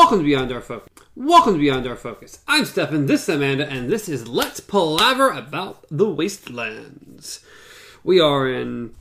[0.00, 0.88] Welcome to Beyond Our Focus.
[1.14, 2.40] Welcome to Beyond Our Focus.
[2.48, 7.44] I'm Stefan, this is Amanda, and this is Let's Palaver About the Wastelands.
[8.02, 8.94] We are in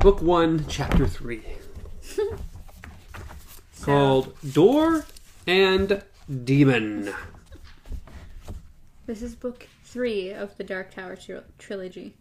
[0.00, 1.42] Book 1, Chapter 3.
[3.82, 5.06] called Door
[5.46, 6.02] and
[6.44, 7.14] Demon.
[9.06, 12.14] This is book three of the Dark Tower tri- trilogy.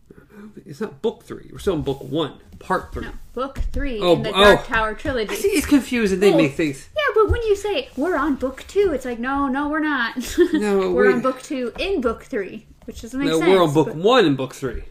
[0.65, 1.49] It's not Book 3.
[1.51, 3.04] We're still in Book 1, Part 3.
[3.05, 4.33] No, book three Oh, in the oh.
[4.55, 5.36] Dark Tower trilogy.
[5.36, 6.19] See, it's confusing.
[6.19, 6.37] They Oh.
[6.37, 6.89] make things.
[6.95, 10.15] Yeah, but when you say we're on book two, it's like no, no, we're not.
[10.54, 13.50] No, we're we- on book two in book three, which doesn't make No, sense.
[13.50, 14.83] we're on Book but- 1 and Book 3.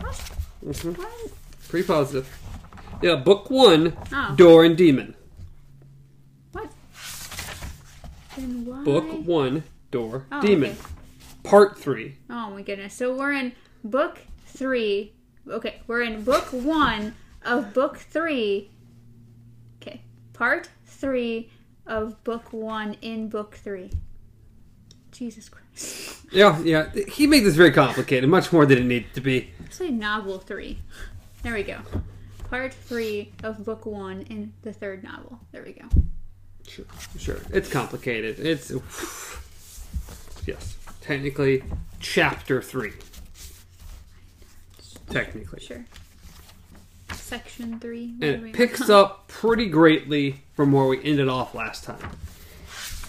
[0.00, 0.14] What?
[0.66, 0.98] Mhm.
[0.98, 1.08] What?
[1.68, 2.28] Pretty positive.
[3.02, 4.34] Yeah, Book 1, Oh.
[4.36, 5.14] Door and Demon.
[6.52, 6.70] What?
[8.36, 8.84] Then why?
[8.84, 10.70] Book 1, Door, Oh, Demon.
[10.72, 10.80] okay.
[11.44, 12.16] Part 3.
[12.30, 12.94] Oh my goodness.
[12.94, 13.52] So we're in
[13.84, 15.12] book three.
[15.48, 18.70] Okay, we're in book one of book three.
[19.82, 21.50] Okay, part three
[21.86, 23.90] of book one in book three.
[25.12, 26.10] Jesus Christ.
[26.32, 26.90] Yeah, yeah.
[27.06, 29.52] He made this very complicated, much more than it needed to be.
[29.70, 30.78] Say novel three.
[31.44, 31.78] There we go.
[32.50, 35.38] Part three of book one in the third novel.
[35.52, 35.84] There we go.
[36.66, 36.86] Sure,
[37.18, 37.40] sure.
[37.52, 38.40] It's complicated.
[38.40, 38.72] It's
[40.44, 41.62] yes, technically
[42.00, 42.92] chapter three.
[45.10, 45.84] Technically, Sure.
[47.12, 48.14] Section three.
[48.22, 52.10] and it picks up pretty greatly from where we ended off last time.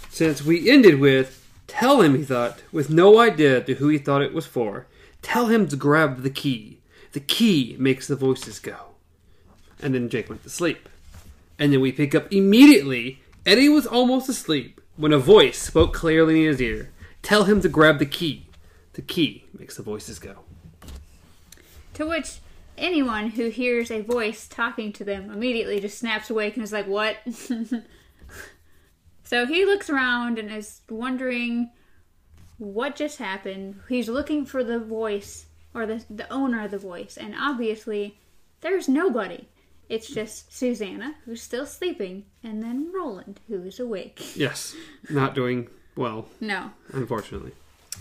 [0.09, 4.21] Since we ended with tell him he thought, with no idea to who he thought
[4.21, 4.87] it was for,
[5.21, 6.79] tell him to grab the key.
[7.13, 8.77] The key makes the voices go.
[9.81, 10.89] And then Jake went to sleep.
[11.57, 13.21] And then we pick up immediately.
[13.45, 16.91] Eddie was almost asleep when a voice spoke clearly in his ear.
[17.25, 18.45] Tell him to grab the key.
[18.93, 20.41] The key makes the voices go.
[21.95, 22.37] To which
[22.77, 26.85] anyone who hears a voice talking to them immediately just snaps awake and is like,
[26.85, 27.17] What?
[29.23, 31.71] so he looks around and is wondering
[32.59, 33.79] what just happened.
[33.89, 38.19] He's looking for the voice or the, the owner of the voice, and obviously
[38.61, 39.47] there's nobody.
[39.89, 44.37] It's just Susanna, who's still sleeping, and then Roland, who's awake.
[44.37, 44.75] Yes,
[45.09, 46.71] not doing well, No.
[46.93, 47.51] unfortunately.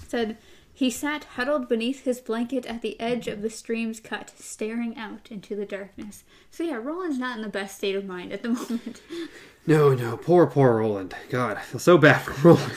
[0.06, 0.36] said
[0.76, 5.28] he sat huddled beneath his blanket at the edge of the stream's cut, staring out
[5.30, 6.24] into the darkness.
[6.50, 9.00] So yeah, Roland's not in the best state of mind at the moment.
[9.66, 11.14] No, no, poor, poor Roland.
[11.30, 12.72] God, I feel so bad for Roland.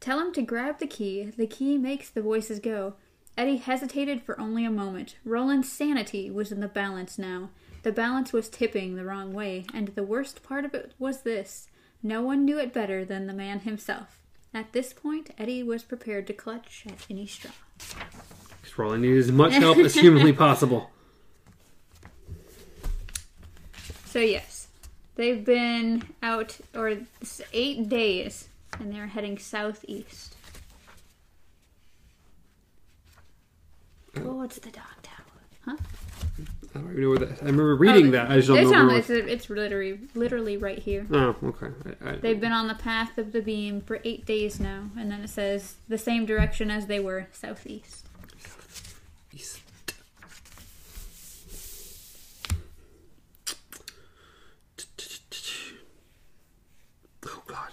[0.00, 1.24] Tell him to grab the key.
[1.36, 2.94] The key makes the voices go.
[3.36, 5.16] Eddie hesitated for only a moment.
[5.24, 7.50] Roland's sanity was in the balance now.
[7.82, 11.68] The balance was tipping the wrong way, and the worst part of it was this.
[12.02, 14.20] No one knew it better than the man himself.
[14.54, 17.52] At this point, Eddie was prepared to clutch at any straw.
[18.76, 20.90] Roland needs as much help as humanly possible.
[24.06, 24.68] So yes,
[25.14, 26.98] they've been out or
[27.52, 28.48] eight days,
[28.78, 30.34] and they're heading southeast.
[34.24, 35.24] Oh, it's the dog tower,
[35.66, 35.76] huh?
[36.76, 37.42] Oh, I don't even know where that.
[37.42, 38.30] I remember reading Oh, that.
[38.30, 41.06] I just don't it's know on- it's, it's literally, literally right here.
[41.10, 41.68] Oh, okay.
[42.04, 45.10] I, I, They've been on the path of the beam for eight days now, and
[45.10, 48.06] then it says the same direction as they were, southeast.
[49.32, 49.60] East.
[57.24, 57.70] Oh God,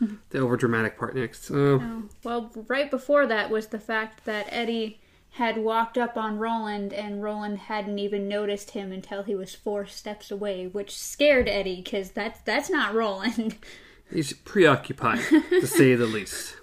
[0.30, 1.50] the overdramatic part next.
[1.50, 5.00] Oh, Oh, well, right before that was the fact that Eddie
[5.36, 9.84] had walked up on Roland and Roland hadn't even noticed him until he was four
[9.84, 13.56] steps away, which scared Eddie because that's that's not Roland.
[14.10, 15.20] he's preoccupied
[15.50, 16.56] to say the least.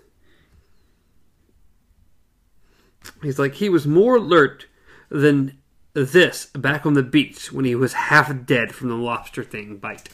[3.21, 4.65] He's like he was more alert
[5.09, 5.59] than
[5.93, 10.09] this back on the beach when he was half dead from the lobster thing bite.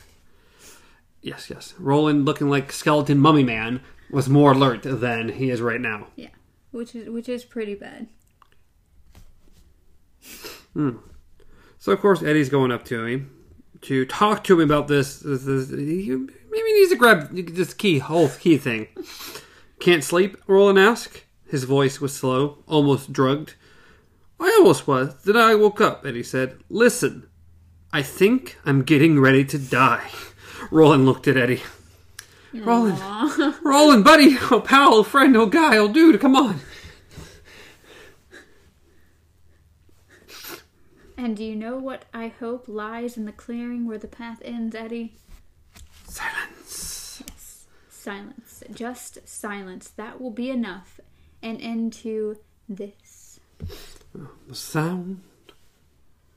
[1.21, 1.73] Yes, yes.
[1.79, 3.79] Roland, looking like skeleton mummy man,
[4.11, 6.07] was more alert than he is right now.
[6.17, 6.27] yeah,
[6.71, 8.09] which is which is pretty bad.
[10.73, 10.97] Hmm.
[11.77, 13.35] So of course Eddie's going up to him
[13.81, 15.19] to talk to him about this.
[15.19, 18.87] this, this he maybe he needs to grab this key whole key thing.
[19.79, 20.37] Can't sleep?
[20.47, 21.23] Roland asked.
[21.47, 23.55] His voice was slow, almost drugged.
[24.39, 25.23] I almost was.
[25.23, 26.59] Then I woke up, Eddie said.
[26.69, 27.27] Listen,
[27.91, 30.09] I think I'm getting ready to die.
[30.69, 31.63] Roland looked at Eddie.
[32.53, 32.99] Roland,
[33.63, 36.59] Roland, buddy, oh pal, oh friend, oh guy, oh dude, come on.
[41.19, 44.73] And do you know what I hope lies in the clearing where the path ends,
[44.73, 45.15] Eddie?
[46.05, 47.23] Silence.
[47.89, 48.63] Silence.
[48.73, 49.89] Just silence.
[49.89, 50.99] That will be enough.
[51.41, 52.37] An end to
[52.69, 53.39] this.
[54.47, 55.21] The sound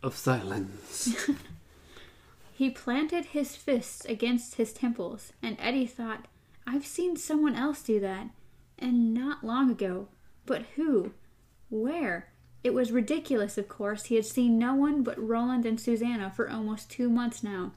[0.02, 1.14] of silence.
[2.54, 6.28] He planted his fists against his temples, and Eddie thought,
[6.64, 8.28] I've seen someone else do that,
[8.78, 10.06] and not long ago.
[10.46, 11.12] But who?
[11.70, 12.31] Where?
[12.64, 14.04] It was ridiculous, of course.
[14.04, 17.72] He had seen no one but Roland and Susanna for almost two months now,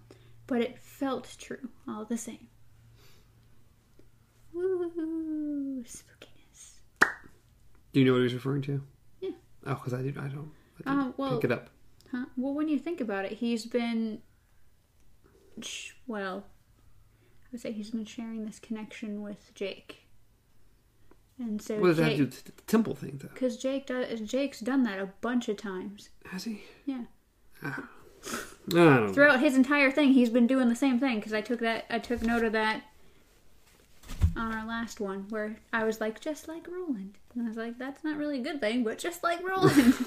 [0.45, 2.47] but it felt true all the same.
[4.53, 5.83] Woo!
[5.83, 6.79] Spookiness.
[7.93, 8.81] Do you know what he was referring to?
[9.21, 9.31] Yeah.
[9.65, 10.51] Oh, because I, did, I don't
[10.85, 11.69] I Uh, didn't well, pick it up.
[12.11, 12.25] Huh?
[12.37, 14.21] Well, when you think about it, he's been.
[16.05, 16.45] Well,
[17.43, 20.04] I would say he's been sharing this connection with Jake.
[21.37, 23.29] And so What does that have to do with the temple thing, though?
[23.33, 26.09] Because Jake does, Jake's done that a bunch of times.
[26.27, 26.63] Has he?
[26.85, 27.03] Yeah.
[27.63, 27.89] Ah.
[28.67, 29.11] Know.
[29.13, 31.17] Throughout his entire thing, he's been doing the same thing.
[31.17, 32.83] Because I took that, I took note of that
[34.35, 37.77] on our last one, where I was like, just like Roland, and I was like,
[37.77, 39.93] that's not really a good thing, but just like Roland.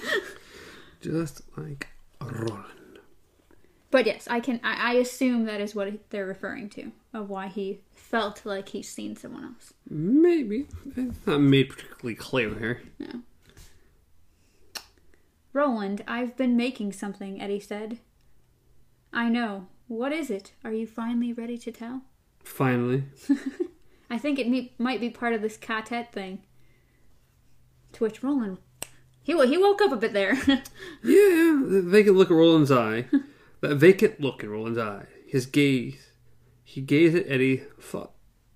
[1.00, 1.86] Just like
[2.20, 2.64] Roland.
[3.90, 4.60] But yes, I can.
[4.62, 8.88] I, I assume that is what they're referring to of why he felt like he's
[8.88, 9.72] seen someone else.
[9.88, 10.66] Maybe.
[10.96, 12.82] It's not made particularly clear here.
[12.98, 13.20] No.
[15.52, 17.40] Roland, I've been making something.
[17.40, 17.98] Eddie said.
[19.12, 19.66] I know.
[19.86, 20.52] What is it?
[20.62, 22.02] Are you finally ready to tell?
[22.44, 23.04] Finally.
[24.10, 26.42] I think it me- might be part of this quartet thing.
[27.92, 28.58] To which Roland,
[29.22, 30.34] he he woke up a bit there.
[31.02, 33.06] Yeah, the vacant look at Roland's eye.
[33.60, 35.06] that vacant look in Roland's eye.
[35.26, 36.10] His gaze.
[36.64, 38.12] He gazed at Eddie thought,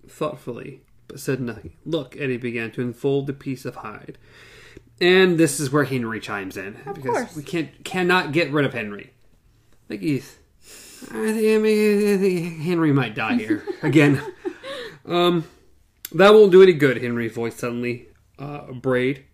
[0.07, 1.73] thoughtfully, but said nothing.
[1.85, 4.19] Look, Eddie began to unfold the piece of hide.
[5.01, 6.77] And this is where Henry chimes in.
[6.87, 7.37] Of because course.
[7.37, 9.13] we can't cannot get rid of Henry.
[9.89, 10.39] Like he's
[11.11, 13.65] I think, I mean, I think Henry might die here.
[13.83, 14.23] Again.
[15.05, 15.45] um
[16.13, 18.09] that won't do any good, Henry's voice suddenly
[18.39, 19.25] uh, brayed.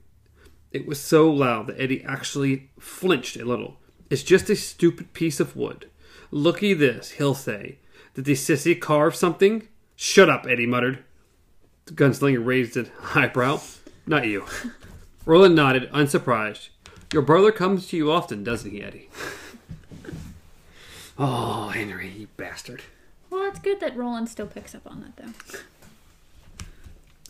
[0.70, 3.78] It was so loud that Eddie actually flinched a little.
[4.10, 5.88] It's just a stupid piece of wood.
[6.30, 7.78] Looky this, he'll say.
[8.14, 9.68] Did the sissy carve something?
[9.96, 11.04] Shut up, Eddie muttered.
[11.86, 13.60] The gunslinger raised an eyebrow.
[14.06, 14.44] Not you.
[15.26, 16.70] Roland nodded, unsurprised.
[17.12, 19.08] Your brother comes to you often, doesn't he, Eddie?
[21.18, 22.82] oh, Henry, you bastard.
[23.30, 25.58] well, it's good that Roland still picks up on that though.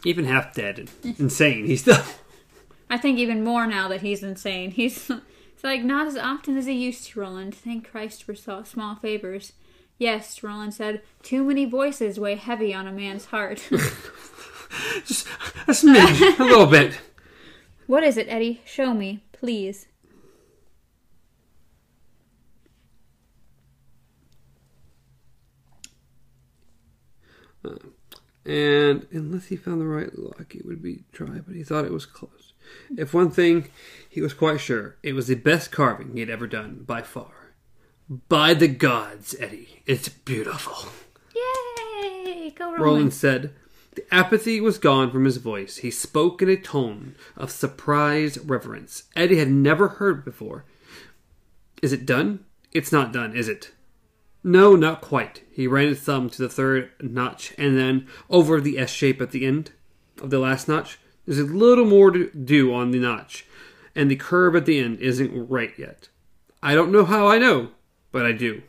[0.04, 2.02] Even half dead and insane, he's still.
[2.90, 4.70] I think even more now that he's insane.
[4.70, 5.10] He's
[5.58, 7.52] it's like not as often as he used to, Roland.
[7.52, 9.54] Thank Christ for so- small favors.
[9.98, 13.66] Yes, Roland said, too many voices weigh heavy on a man's heart.
[15.04, 15.26] Just
[15.66, 17.00] a smidge, a little bit.
[17.88, 18.62] what is it, Eddie?
[18.64, 19.88] Show me, please.
[27.64, 27.74] Uh,
[28.46, 31.90] and unless he found the right lock, it would be dry, but he thought it
[31.92, 32.37] was close.
[32.96, 33.68] If one thing,
[34.08, 37.54] he was quite sure, it was the best carving he had ever done, by far.
[38.28, 40.90] By the gods, Eddie, it's beautiful.
[41.34, 42.50] Yay!
[42.56, 42.82] Go Roland.
[42.82, 43.54] Roland said.
[43.94, 45.78] The apathy was gone from his voice.
[45.78, 50.64] He spoke in a tone of surprised reverence Eddie had never heard before.
[51.82, 52.44] Is it done?
[52.72, 53.72] It's not done, is it?
[54.44, 55.42] No, not quite.
[55.50, 59.32] He ran his thumb to the third notch and then over the S shape at
[59.32, 59.72] the end
[60.22, 60.98] of the last notch.
[61.28, 63.44] There's a little more to do on the notch,
[63.94, 66.08] and the curve at the end isn't right yet.
[66.62, 67.68] I don't know how I know,
[68.12, 68.62] but I do.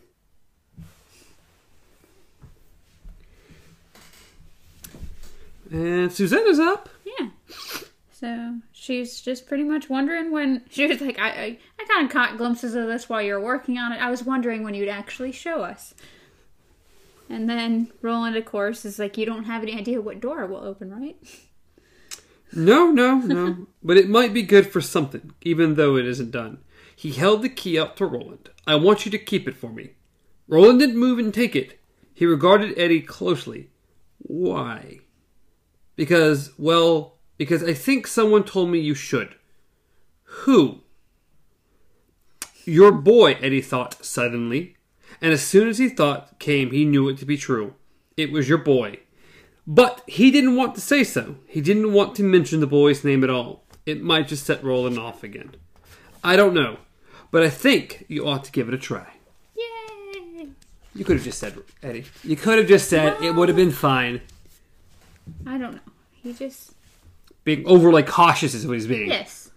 [5.71, 6.89] And Susanna's up.
[7.05, 7.29] Yeah.
[8.11, 12.11] So she's just pretty much wondering when she was like, I, I, I kind of
[12.11, 14.01] caught glimpses of this while you were working on it.
[14.01, 15.93] I was wondering when you'd actually show us.
[17.29, 20.65] And then Roland, of course, is like, you don't have any idea what door will
[20.65, 21.15] open, right?
[22.53, 23.67] No, no, no.
[23.83, 26.59] but it might be good for something, even though it isn't done.
[26.95, 28.49] He held the key out to Roland.
[28.67, 29.91] I want you to keep it for me.
[30.47, 31.79] Roland didn't move and take it.
[32.13, 33.69] He regarded Eddie closely.
[34.17, 34.99] Why?
[35.95, 39.35] Because, well, because I think someone told me you should.
[40.23, 40.81] Who?
[42.65, 44.75] Your boy, Eddie thought suddenly.
[45.21, 47.75] And as soon as he thought came, he knew it to be true.
[48.17, 48.99] It was your boy.
[49.69, 51.35] But he didn't want to say so.
[51.45, 53.63] He didn't want to mention the boy's name at all.
[53.85, 55.51] It might just set Roland off again.
[56.23, 56.77] I don't know.
[57.29, 59.05] But I think you ought to give it a try.
[59.55, 60.47] Yay!
[60.95, 62.05] You could have just said, Eddie.
[62.23, 64.21] You could have just said it would have been fine.
[65.45, 65.91] I don't know.
[66.23, 66.73] He just.
[67.43, 69.09] Being overly cautious is what he's being.
[69.09, 69.51] Yes.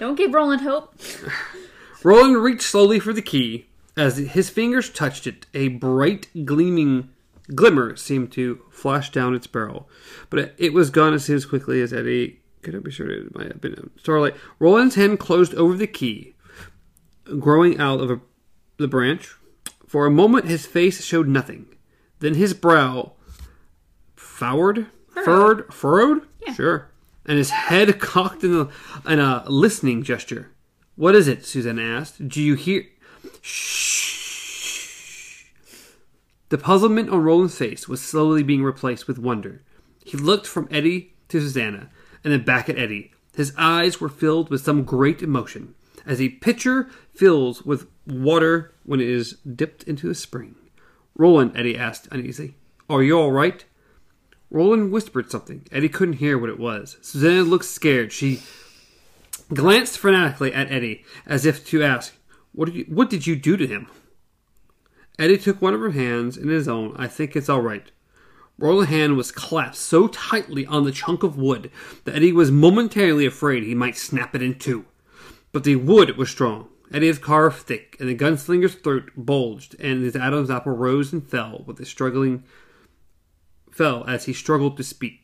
[0.00, 1.00] Don't give Roland hope.
[2.02, 3.68] Roland reached slowly for the key.
[3.96, 7.10] As his fingers touched it, a bright, gleaming
[7.54, 9.88] glimmer seemed to flash down its barrel.
[10.28, 13.48] But it, was gone as soon as quickly as Eddie could been sure it might
[13.48, 14.34] have been starlight.
[14.58, 16.34] Roland's hand closed over the key,
[17.38, 18.20] growing out of a,
[18.76, 19.34] the branch.
[19.86, 21.66] For a moment, his face showed nothing.
[22.20, 23.12] Then his brow
[24.14, 24.86] furrowed,
[25.24, 26.26] furrowed, furrowed.
[26.46, 26.54] Yeah.
[26.54, 26.90] Sure,
[27.26, 30.50] and his head cocked in a, in a listening gesture.
[30.96, 31.46] What is it?
[31.46, 32.28] Susanna asked.
[32.28, 32.84] Do you hear?
[33.40, 34.09] Shh.
[36.50, 39.62] The puzzlement on Roland's face was slowly being replaced with wonder.
[40.04, 41.90] He looked from Eddie to Susanna,
[42.24, 43.12] and then back at Eddie.
[43.36, 49.00] His eyes were filled with some great emotion, as a pitcher fills with water when
[49.00, 50.56] it is dipped into a spring.
[51.16, 52.56] Roland, Eddie asked uneasily,
[52.88, 53.64] Are you all right?
[54.50, 55.68] Roland whispered something.
[55.70, 56.96] Eddie couldn't hear what it was.
[57.00, 58.10] Susanna looked scared.
[58.12, 58.42] She
[59.54, 62.14] glanced fanatically at Eddie, as if to ask,
[62.50, 63.86] "What did you, what did you do to him?"
[65.20, 66.96] Eddie took one of her hands in his own.
[66.96, 67.90] I think it's all right.
[68.58, 71.70] Roland's hand was clasped so tightly on the chunk of wood
[72.04, 74.86] that Eddie was momentarily afraid he might snap it in two.
[75.52, 76.68] But the wood was strong.
[76.90, 81.26] Eddie had carved thick, and the gunslinger's throat bulged, and his Adam's apple rose and
[81.26, 82.42] fell with a struggling
[83.70, 85.20] fell as he struggled to speak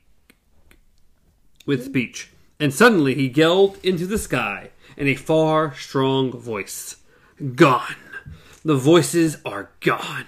[1.64, 2.30] with speech.
[2.60, 6.96] And suddenly he yelled into the sky in a far, strong voice.
[7.54, 7.96] Gone.
[8.66, 10.26] The voices are gone.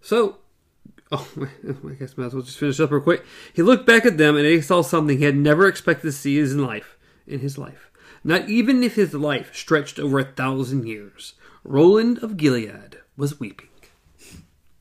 [0.00, 0.36] So,
[1.10, 3.24] oh, I guess I might as well just finish up real quick.
[3.52, 6.36] He looked back at them and he saw something he had never expected to see
[6.36, 6.96] in his life.
[7.26, 7.90] In his life,
[8.22, 11.34] not even if his life stretched over a thousand years.
[11.64, 13.66] Roland of Gilead was weeping.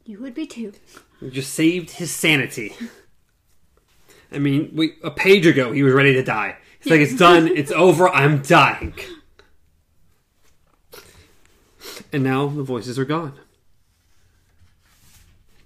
[0.06, 0.74] You would be too.
[1.20, 2.76] We just saved his sanity.
[4.32, 6.58] I mean, we a page ago he was ready to die.
[6.82, 8.94] It's like it's done, it's over, I'm dying.
[12.12, 13.34] And now the voices are gone.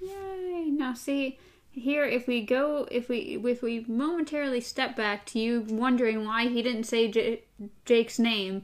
[0.02, 0.70] Yay!
[0.72, 1.38] Now see
[1.72, 6.48] here, if we go, if we if we momentarily step back to you wondering why
[6.48, 7.44] he didn't say J-
[7.86, 8.64] Jake's name,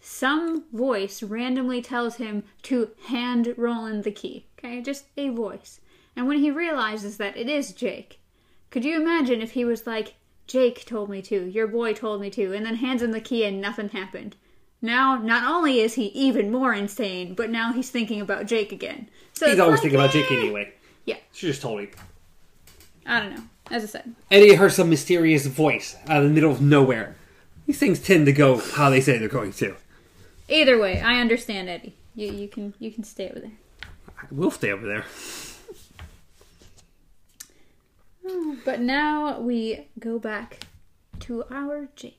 [0.00, 4.46] some voice randomly tells him to hand Roland the key.
[4.58, 5.80] Okay, just a voice.
[6.14, 8.20] And when he realizes that it is Jake,
[8.70, 10.14] could you imagine if he was like,
[10.46, 13.44] Jake told me to, your boy told me to, and then hands him the key
[13.44, 14.36] and nothing happened?
[14.84, 19.08] Now, not only is he even more insane, but now he's thinking about Jake again.
[19.32, 20.34] So He's always like, thinking about Jake eh.
[20.34, 20.74] anyway.
[21.06, 21.88] Yeah, She just told him.
[23.06, 23.42] I don't know.
[23.70, 27.16] As I said, Eddie heard some mysterious voice out of the middle of nowhere.
[27.66, 29.74] These things tend to go how they say they're going to.
[30.50, 31.94] either way, I understand Eddie.
[32.14, 33.52] You you can you can stay over there.
[34.30, 35.06] We'll stay over there.
[38.66, 40.66] But now we go back
[41.20, 42.18] to our Jake.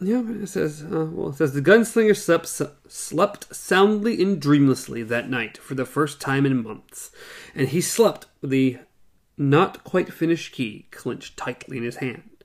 [0.00, 2.46] Yeah, it says, uh, well, it says the gunslinger slept,
[2.88, 7.10] slept soundly and dreamlessly that night for the first time in months,
[7.54, 8.78] and he slept with the
[9.36, 12.44] not quite finished key clenched tightly in his hand.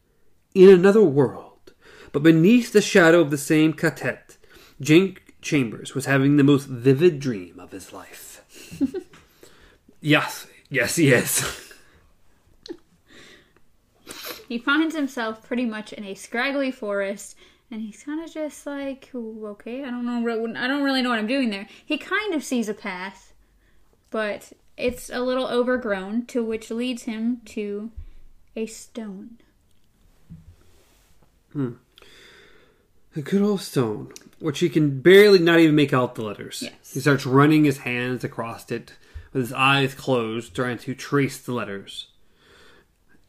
[0.55, 1.73] In another world,
[2.11, 4.37] but beneath the shadow of the same catet,
[4.81, 8.43] Jake Chambers was having the most vivid dream of his life.
[10.01, 11.63] yes, yes, he is.
[14.47, 17.35] He finds himself pretty much in a scraggly forest,
[17.71, 21.19] and he's kind of just like, okay, I don't know, I don't really know what
[21.19, 21.67] I'm doing there.
[21.85, 23.33] He kind of sees a path,
[24.09, 27.91] but it's a little overgrown, to which leads him to
[28.55, 29.37] a stone.
[31.51, 31.73] Hmm.
[33.15, 36.63] A good old stone, which he can barely not even make out the letters.
[36.63, 36.93] Yes.
[36.93, 38.93] He starts running his hands across it
[39.31, 42.07] with his eyes closed, trying to trace the letters.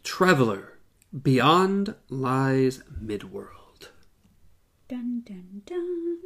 [0.03, 0.79] Traveler,
[1.23, 3.64] beyond lies midworld.
[4.89, 6.19] Dun dun dun.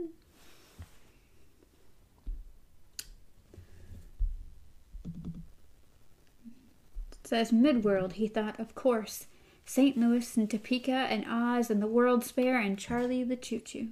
[7.12, 9.26] It says Midworld, he thought, of course.
[9.64, 9.98] St.
[9.98, 13.88] Louis and Topeka and Oz and the World's Fair and Charlie the Choo Choo.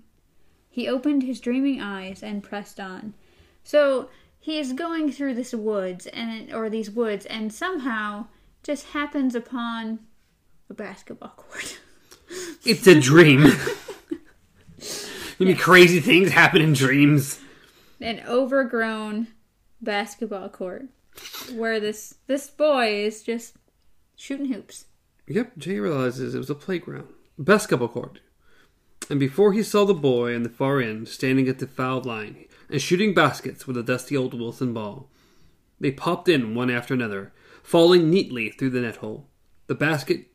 [0.71, 3.15] He opened his dreaming eyes and pressed on.
[3.63, 4.09] So
[4.41, 8.27] he is going through this woods and or these woods and somehow
[8.63, 10.01] just happens upon
[10.71, 11.79] a basketball court.
[12.65, 13.47] It's a dream.
[15.39, 17.41] Maybe crazy things happen in dreams.
[18.01, 19.29] an overgrown
[19.81, 20.87] basketball court
[21.55, 23.57] where this this boy is just
[24.17, 24.87] shooting hoops.
[25.27, 28.21] Yep, Jay realizes it was a playground, basketball court.
[29.11, 32.45] And before he saw the boy in the far end standing at the foul line
[32.71, 35.11] and shooting baskets with a dusty old Wilson ball,
[35.79, 39.29] they popped in one after another, falling neatly through the net hole.
[39.67, 40.27] The basket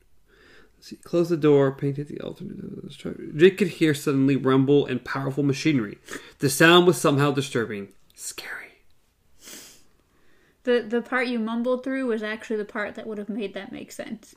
[0.81, 3.37] see, closed the door, painted the alternate.
[3.37, 5.97] Jake could hear suddenly rumble and powerful machinery.
[6.39, 8.57] The sound was somehow disturbing, scary.
[10.63, 13.71] The the part you mumbled through was actually the part that would have made that
[13.71, 14.35] make sense.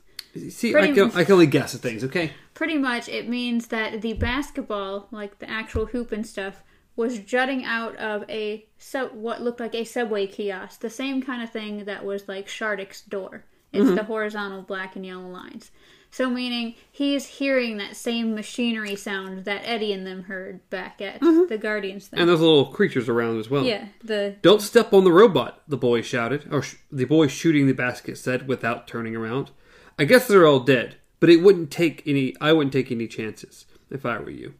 [0.49, 2.31] See, I can, I can only guess at things, okay?
[2.53, 6.61] Pretty much it means that the basketball, like the actual hoop and stuff,
[6.97, 11.41] was jutting out of a sub, what looked like a subway kiosk, the same kind
[11.41, 13.45] of thing that was like Shardik's door.
[13.71, 13.95] It's mm-hmm.
[13.95, 15.71] the horizontal black and yellow lines.
[16.15, 21.19] So meaning he's hearing that same machinery sound that Eddie and them heard back at
[21.19, 21.49] mm-hmm.
[21.49, 22.17] the Guardians thing.
[22.17, 23.65] And there's little creatures around as well.
[23.65, 27.67] yeah, the Don't step on the robot, the boy shouted, or sh- the boy shooting
[27.67, 29.51] the basket said without turning around.
[29.99, 33.65] I guess they're all dead, but it wouldn't take any I wouldn't take any chances
[33.91, 34.53] if I were you.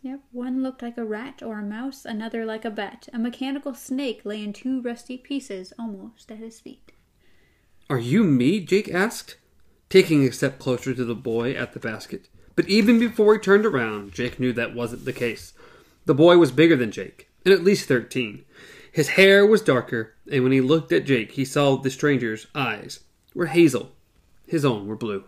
[0.00, 3.10] Yep, one looked like a rat or a mouse, another like a bat.
[3.12, 6.92] A mechanical snake lay in two rusty pieces almost at his feet.
[7.90, 8.60] Are you me?
[8.60, 9.36] Jake asked,
[9.88, 12.28] taking a step closer to the boy at the basket.
[12.56, 15.52] But even before he turned around, Jake knew that wasn't the case.
[16.06, 18.44] The boy was bigger than Jake, and at least thirteen.
[18.90, 23.00] His hair was darker, and when he looked at Jake, he saw the stranger's eyes
[23.34, 23.92] were hazel.
[24.46, 25.24] His own were blue.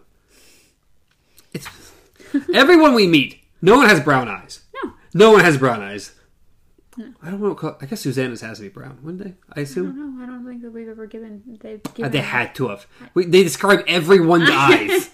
[1.52, 1.68] It's
[2.54, 3.40] everyone we meet.
[3.62, 4.64] No one has brown eyes.
[4.82, 4.92] No.
[5.14, 6.12] No one has brown eyes.
[7.22, 7.76] I don't know.
[7.80, 9.34] I guess Susanna's has to be brown, wouldn't they?
[9.54, 9.86] I I assume.
[9.96, 10.22] don't know.
[10.22, 11.58] I don't think that we've ever given.
[11.60, 12.86] They've Uh, given they had to have.
[13.14, 15.10] We, they describe everyone's eyes.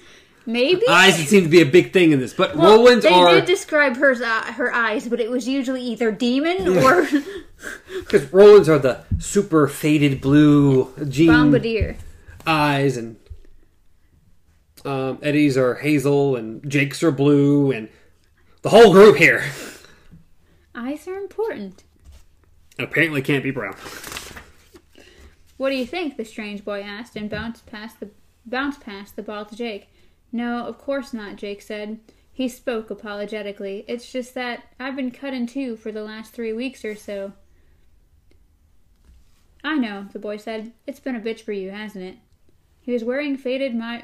[0.47, 0.83] maybe.
[0.89, 3.45] Eyes seem to be a big thing in this, but Well, Roland's they are did
[3.47, 7.07] describe her uh, her eyes, but it was usually either demon or
[8.01, 11.97] because Roland's are the super faded blue jean bombardier.
[12.47, 13.17] eyes, and
[14.85, 17.89] um, Eddie's are hazel, and Jake's are blue, and
[18.63, 19.45] the whole group here
[20.77, 21.85] Eyes are important.
[22.79, 23.75] apparently can't be brown.
[25.57, 26.19] What do you think?
[26.19, 28.11] The strange boy asked, and bounced past the
[28.45, 29.89] bounced past the ball to Jake.
[30.31, 31.37] No, of course not.
[31.37, 31.99] Jake said.
[32.31, 33.87] He spoke apologetically.
[33.89, 37.33] It's just that I've been cut in two for the last three weeks or so.
[39.65, 40.73] I know, the boy said.
[40.87, 42.17] It's been a bitch for you, hasn't it?
[42.83, 44.03] He was wearing faded ma-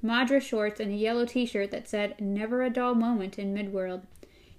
[0.00, 4.02] Madras shorts and a yellow t-shirt that said "Never a dull moment in Midworld."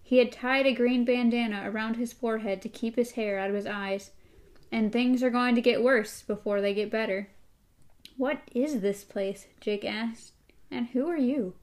[0.09, 3.55] He had tied a green bandana around his forehead to keep his hair out of
[3.55, 4.09] his eyes.
[4.71, 7.29] And things are going to get worse before they get better.
[8.17, 9.45] What is this place?
[9.61, 10.31] Jake asked.
[10.71, 11.53] And who are you?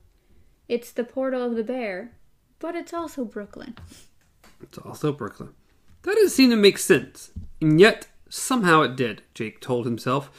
[0.68, 2.12] It's the portal of the bear,
[2.60, 3.74] but it's also Brooklyn.
[4.62, 5.54] It's also Brooklyn.
[6.02, 9.22] That doesn't seem to make sense, and yet somehow it did.
[9.34, 10.30] Jake told himself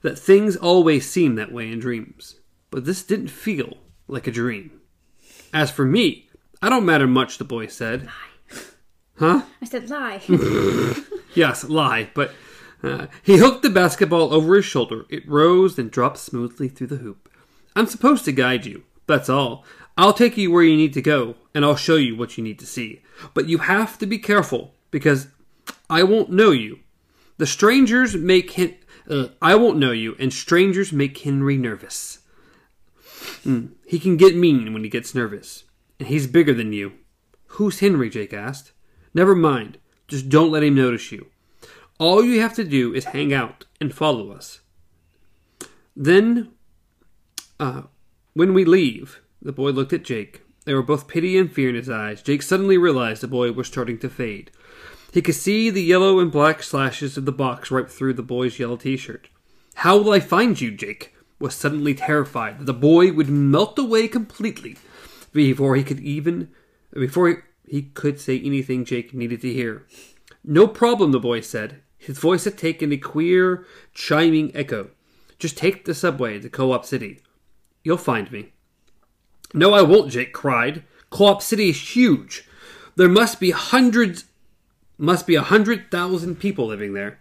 [0.00, 2.36] that things always seem that way in dreams,
[2.70, 3.76] but this didn't feel
[4.08, 4.80] like a dream.
[5.52, 6.29] As for me,
[6.62, 7.38] I don't matter much.
[7.38, 8.06] The boy said.
[8.06, 8.60] Lie.
[9.18, 9.42] Huh?
[9.60, 10.22] I said, lie.
[11.34, 12.32] Yes, lie, but
[12.82, 15.04] uh, he hooked the basketball over his shoulder.
[15.08, 17.28] It rose and dropped smoothly through the hoop.
[17.76, 19.64] I'm supposed to guide you, that's all.
[19.96, 22.58] I'll take you where you need to go, and I'll show you what you need
[22.58, 23.02] to see.
[23.32, 25.28] But you have to be careful, because
[25.88, 26.80] I won't know you.
[27.38, 32.18] The strangers make Hen- uh, I won't know you, and strangers make Henry nervous.
[33.44, 35.62] Hmm, He can get mean when he gets nervous,
[36.00, 36.94] and he's bigger than you.
[37.48, 38.08] Who's Henry?
[38.08, 38.72] Jake asked.
[39.12, 39.78] Never mind.
[40.08, 41.26] Just don't let him notice you.
[41.98, 44.60] All you have to do is hang out and follow us.
[45.94, 46.52] Then,
[47.60, 47.82] uh,
[48.32, 50.40] when we leave, the boy looked at Jake.
[50.64, 52.22] There were both pity and fear in his eyes.
[52.22, 54.50] Jake suddenly realized the boy was starting to fade.
[55.12, 58.58] He could see the yellow and black slashes of the box right through the boy's
[58.58, 59.28] yellow t shirt.
[59.74, 60.70] How will I find you?
[60.70, 64.76] Jake was suddenly terrified that the boy would melt away completely
[65.32, 66.50] before he could even
[66.92, 69.86] before he, could say anything Jake needed to hear.
[70.42, 71.82] No problem, the boy said.
[71.98, 74.90] His voice had taken a queer, chiming echo.
[75.38, 77.20] Just take the subway to Co op City.
[77.84, 78.52] You'll find me.
[79.54, 80.84] No, I won't, Jake cried.
[81.10, 82.48] Co op City is huge.
[82.96, 84.24] There must be hundreds,
[84.98, 87.20] must be a hundred thousand people living there.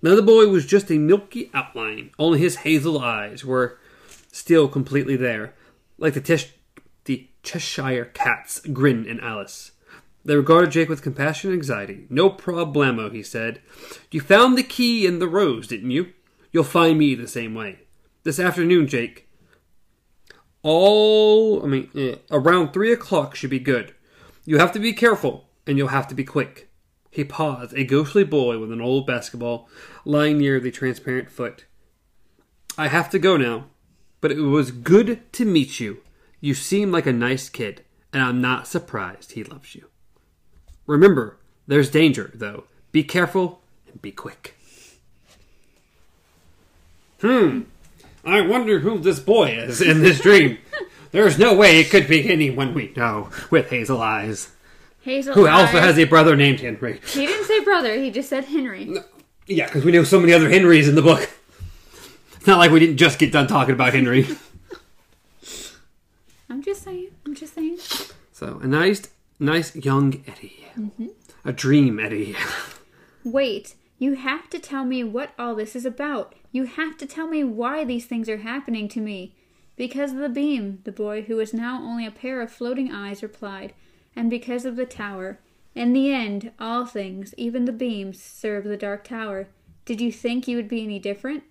[0.00, 2.10] Now the boy was just a milky outline.
[2.18, 3.78] Only his hazel eyes were
[4.30, 5.54] still completely there,
[5.98, 6.52] like the, Tish,
[7.48, 9.72] Cheshire cat's grin in Alice.
[10.22, 12.06] They regarded Jake with compassion and anxiety.
[12.10, 13.62] No problemo, he said.
[14.10, 16.12] You found the key in the rose, didn't you?
[16.52, 17.78] You'll find me the same way.
[18.22, 19.30] This afternoon, Jake.
[20.62, 23.94] All, I mean, eh, around three o'clock should be good.
[24.44, 26.68] You have to be careful, and you'll have to be quick.
[27.10, 29.70] He paused, a ghostly boy with an old basketball
[30.04, 31.64] lying near the transparent foot.
[32.76, 33.68] I have to go now,
[34.20, 36.02] but it was good to meet you.
[36.40, 39.86] You seem like a nice kid, and I'm not surprised he loves you.
[40.86, 42.64] Remember, there's danger, though.
[42.92, 44.56] Be careful and be quick.
[47.20, 47.62] Hmm.
[48.24, 50.58] I wonder who this boy is in this dream.
[51.10, 54.52] There's no way it could be anyone we know with hazel eyes.
[55.00, 55.34] Hazel.
[55.34, 57.00] Who also has a brother named Henry.
[57.06, 57.94] He didn't say brother.
[57.94, 58.84] He just said Henry.
[58.84, 59.02] No,
[59.46, 61.30] Yeah, because we know so many other Henrys in the book.
[62.36, 64.26] It's not like we didn't just get done talking about Henry.
[66.50, 67.08] I'm just saying.
[67.24, 67.78] I'm just saying.
[68.38, 69.02] So, a nice,
[69.40, 70.64] nice young Eddie.
[70.78, 71.08] Mm-hmm.
[71.44, 72.36] A dream, Eddie.
[73.24, 76.36] Wait, you have to tell me what all this is about.
[76.52, 79.34] You have to tell me why these things are happening to me.
[79.74, 83.24] Because of the beam, the boy, who was now only a pair of floating eyes,
[83.24, 83.74] replied,
[84.14, 85.40] and because of the tower.
[85.74, 89.48] In the end, all things, even the beams, serve the dark tower.
[89.84, 91.42] Did you think you would be any different?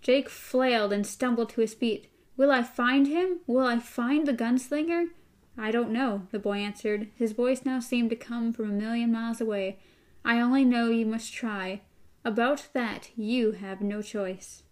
[0.00, 2.10] Jake flailed and stumbled to his feet.
[2.38, 3.40] Will I find him?
[3.46, 5.08] Will I find the gunslinger?
[5.56, 7.08] I don't know, the boy answered.
[7.14, 9.78] His voice now seemed to come from a million miles away.
[10.24, 11.82] I only know you must try.
[12.24, 14.62] About that, you have no choice.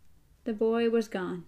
[0.45, 1.45] The boy was gone.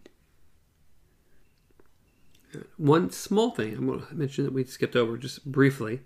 [2.77, 6.01] One small thing I'm going to mention that we skipped over just briefly.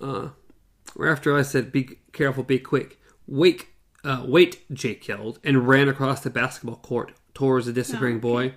[0.00, 0.30] Uh,
[1.02, 3.66] after I said, "Be careful, be quick," wait,
[4.02, 4.64] uh, wait!
[4.70, 8.54] Jake yelled and ran across the basketball court towards the disappearing boy.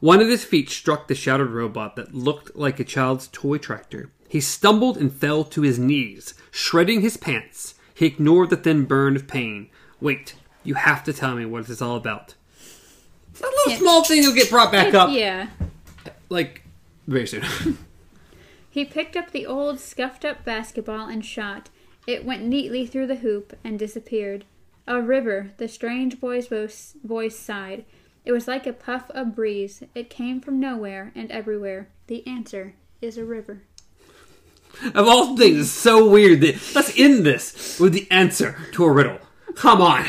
[0.00, 4.10] One of his feet struck the shattered robot that looked like a child's toy tractor.
[4.28, 7.74] He stumbled and fell to his knees, shredding his pants.
[7.92, 9.68] He ignored the thin burn of pain.
[10.00, 10.34] Wait,
[10.64, 12.34] you have to tell me what this is all about.
[13.32, 13.78] It's a little Yeah.
[13.78, 15.48] small thing will get brought back up, Yeah.
[16.28, 16.62] like
[17.06, 17.44] very soon.
[18.72, 21.70] He picked up the old, scuffed up basketball and shot.
[22.06, 24.44] It went neatly through the hoop and disappeared.
[24.86, 27.84] A river, the strange boy's voice, voice sighed.
[28.24, 29.82] It was like a puff of breeze.
[29.94, 31.88] It came from nowhere and everywhere.
[32.06, 33.62] The answer is a river.
[34.94, 38.92] of all things, it's so weird that let's end this with the answer to a
[38.92, 39.18] riddle.
[39.54, 40.06] Come on.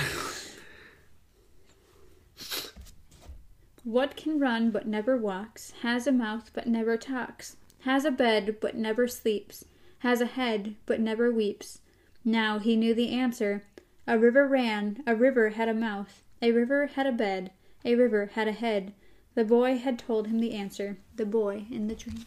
[3.84, 8.58] What can run but never walks, has a mouth but never talks, has a bed
[8.62, 9.66] but never sleeps,
[10.00, 11.80] has a head but never weeps?
[12.24, 13.64] Now he knew the answer.
[14.06, 17.52] A river ran, a river had a mouth, a river had a bed,
[17.84, 18.94] a river had a head.
[19.36, 22.26] The boy had told him the answer, the boy in the dream.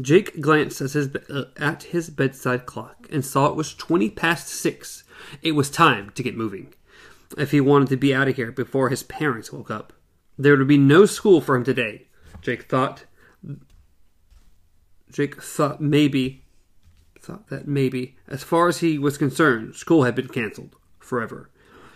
[0.00, 4.48] Jake glanced at his, uh, at his bedside clock and saw it was 20 past
[4.48, 5.04] six.
[5.40, 6.74] It was time to get moving.
[7.38, 9.92] If he wanted to be out of here before his parents woke up,
[10.36, 12.08] there would be no school for him today.
[12.40, 13.04] Jake thought.
[15.10, 16.41] Jake thought maybe.
[17.22, 21.50] Thought that maybe, as far as he was concerned, school had been canceled forever.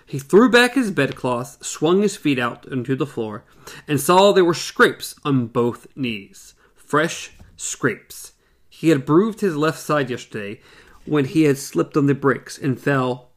[0.06, 3.42] He threw back his bedcloth, swung his feet out onto the floor,
[3.88, 6.54] and saw there were scrapes on both knees.
[6.76, 8.34] Fresh scrapes.
[8.68, 10.60] He had bruised his left side yesterday
[11.06, 13.30] when he had slipped on the bricks and fell,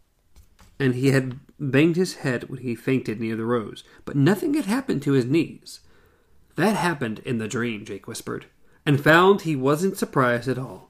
[0.78, 4.66] and he had banged his head when he fainted near the rose, but nothing had
[4.66, 5.80] happened to his knees.
[6.56, 8.46] That happened in the dream, Jake whispered,
[8.86, 10.89] and found he wasn't surprised at all.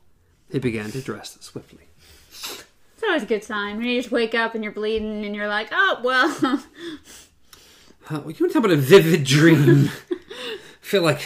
[0.51, 1.83] He began to dress swiftly.
[2.31, 5.47] It's always a good sign when you just wake up and you're bleeding and you're
[5.47, 6.63] like, oh, well.
[8.11, 9.89] Uh, you want to talk about a vivid dream?
[10.11, 11.21] I feel like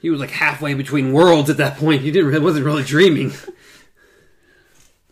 [0.00, 2.02] he was like halfway between worlds at that point.
[2.02, 3.32] He didn't really, wasn't really dreaming.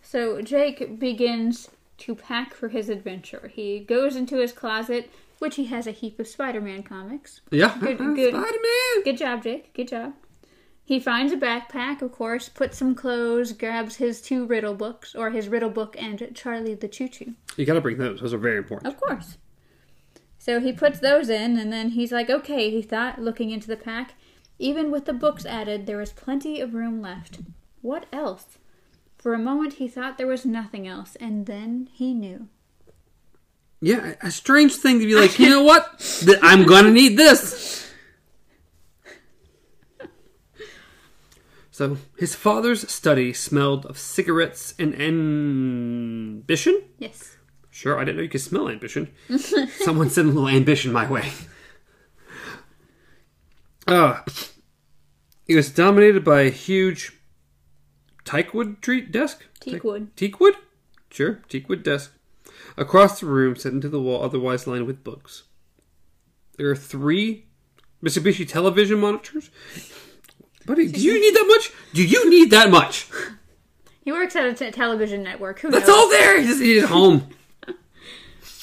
[0.03, 3.51] So Jake begins to pack for his adventure.
[3.53, 7.41] He goes into his closet, which he has a heap of Spider-Man comics.
[7.51, 8.31] Yeah, Good- good.
[8.35, 9.05] Spider-Man.
[9.05, 9.73] Good job, Jake.
[9.75, 10.15] Good job.
[10.91, 15.31] He finds a backpack, of course, puts some clothes, grabs his two riddle books, or
[15.31, 17.35] his riddle book and Charlie the Choo Choo.
[17.57, 18.21] You gotta bring those.
[18.21, 18.93] Those are very important.
[18.93, 19.39] Of course.
[20.41, 23.77] So he puts those in, and then he's like, okay, he thought, looking into the
[23.77, 24.15] pack.
[24.59, 27.39] Even with the books added, there was plenty of room left.
[27.83, 28.59] What else?
[29.17, 32.49] For a moment, he thought there was nothing else, and then he knew.
[33.81, 36.05] Yeah, a strange thing to be like, you know what?
[36.43, 37.90] I'm gonna need this.
[41.81, 46.83] So his father's study smelled of cigarettes and ambition.
[46.99, 47.39] Yes.
[47.71, 49.11] Sure, I didn't know you could smell ambition.
[49.79, 51.33] Someone sent a little ambition my way.
[53.87, 54.21] Uh,
[55.49, 57.13] it was dominated by a huge
[58.25, 59.47] teakwood tree desk.
[59.61, 60.09] Teakwood.
[60.15, 60.55] Teakwood?
[61.11, 62.13] Sure, teakwood desk.
[62.77, 65.45] Across the room, set into the wall, otherwise lined with books.
[66.57, 67.47] There are three
[68.05, 69.51] Mitsubishi television monitors.
[70.67, 71.71] Buddy, do you need that much?
[71.95, 73.09] Do you need that much?
[74.03, 75.61] He works at a t- television network.
[75.61, 75.97] Who That's knows?
[75.97, 76.41] all there.
[76.41, 77.29] He just needed home.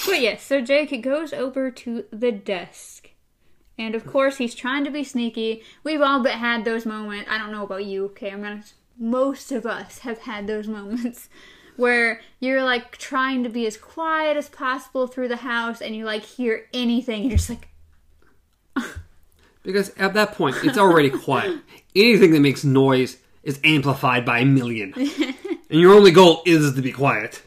[0.06, 3.12] But yes, so Jake goes over to the desk.
[3.78, 5.64] And of course, he's trying to be sneaky.
[5.84, 7.30] We've all but had those moments.
[7.30, 8.32] I don't know about you, okay?
[8.32, 8.64] I'm gonna.
[8.98, 11.30] Most of us have had those moments
[11.78, 16.04] where you're like trying to be as quiet as possible through the house and you
[16.06, 17.24] like hear anything.
[17.24, 17.68] You're just like,
[19.64, 21.60] Because at that point, it's already quiet.
[21.98, 24.94] Anything that makes noise is amplified by a million.
[25.70, 27.42] and your only goal is to be quiet.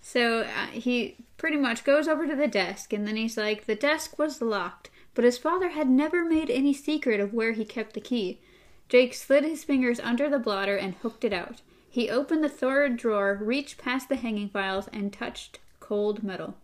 [0.00, 3.76] So uh, he pretty much goes over to the desk and then he's like, the
[3.76, 7.94] desk was locked, but his father had never made any secret of where he kept
[7.94, 8.40] the key.
[8.88, 11.62] Jake slid his fingers under the blotter and hooked it out.
[11.88, 16.56] He opened the third drawer, reached past the hanging files, and touched cold metal.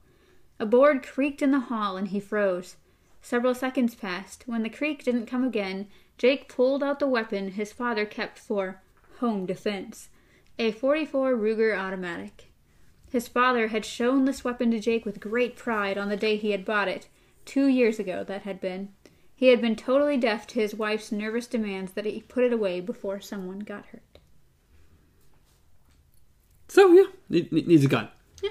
[0.58, 2.74] A board creaked in the hall and he froze.
[3.26, 4.44] Several seconds passed.
[4.46, 8.80] When the creak didn't come again, Jake pulled out the weapon his father kept for
[9.18, 10.10] home defense
[10.60, 12.52] a 44 Ruger automatic.
[13.10, 16.52] His father had shown this weapon to Jake with great pride on the day he
[16.52, 17.08] had bought it.
[17.44, 18.90] Two years ago, that had been.
[19.34, 22.80] He had been totally deaf to his wife's nervous demands that he put it away
[22.80, 24.20] before someone got hurt.
[26.68, 28.08] So yeah, ne- ne- needs a gun.
[28.40, 28.50] Yeah.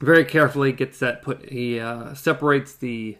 [0.00, 1.50] Very carefully gets that put.
[1.50, 3.18] He uh, separates the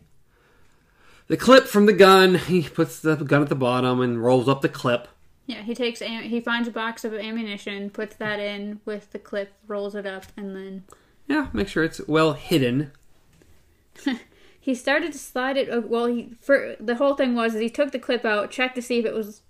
[1.33, 2.35] the clip from the gun.
[2.35, 5.09] He puts the gun at the bottom and rolls up the clip.
[5.47, 9.19] Yeah, he takes am- he finds a box of ammunition, puts that in with the
[9.19, 10.85] clip, rolls it up, and then
[11.27, 12.93] Yeah, make sure it's well hidden.
[14.61, 15.89] he started to slide it.
[15.89, 18.83] Well, he for the whole thing was is he took the clip out, checked to
[18.83, 19.41] see if it was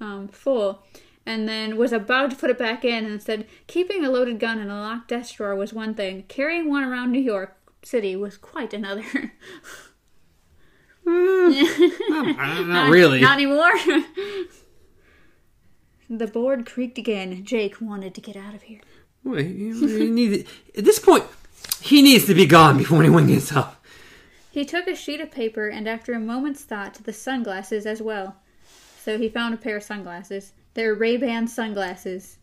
[0.00, 0.84] um, full,
[1.26, 4.58] and then was about to put it back in, and said, "Keeping a loaded gun
[4.58, 8.38] in a locked desk drawer was one thing; carrying one around New York City was
[8.38, 9.04] quite another."
[11.06, 13.20] Not, not really.
[13.20, 13.70] Not anymore.
[16.10, 17.44] the board creaked again.
[17.44, 18.80] Jake wanted to get out of here.
[19.24, 21.24] Well, he- he needs- at this point,
[21.80, 23.84] he needs to be gone before anyone gets up.
[24.50, 28.36] He took a sheet of paper and, after a moment's thought, the sunglasses as well.
[29.02, 30.52] So he found a pair of sunglasses.
[30.74, 32.38] They're Ray-Ban sunglasses.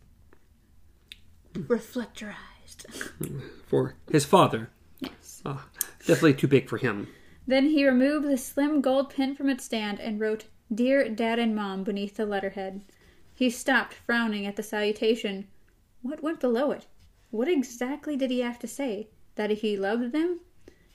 [1.54, 2.34] Reflectorized.
[3.66, 4.70] For his father.
[5.00, 5.42] yes.
[5.46, 5.66] Ah,
[6.00, 7.08] definitely too big for him.
[7.46, 11.54] Then he removed the slim gold pin from its stand and wrote, Dear Dad and
[11.54, 12.80] Mom, beneath the letterhead.
[13.34, 15.46] He stopped, frowning at the salutation.
[16.02, 16.86] What went below it?
[17.30, 19.08] What exactly did he have to say?
[19.34, 20.40] That he loved them?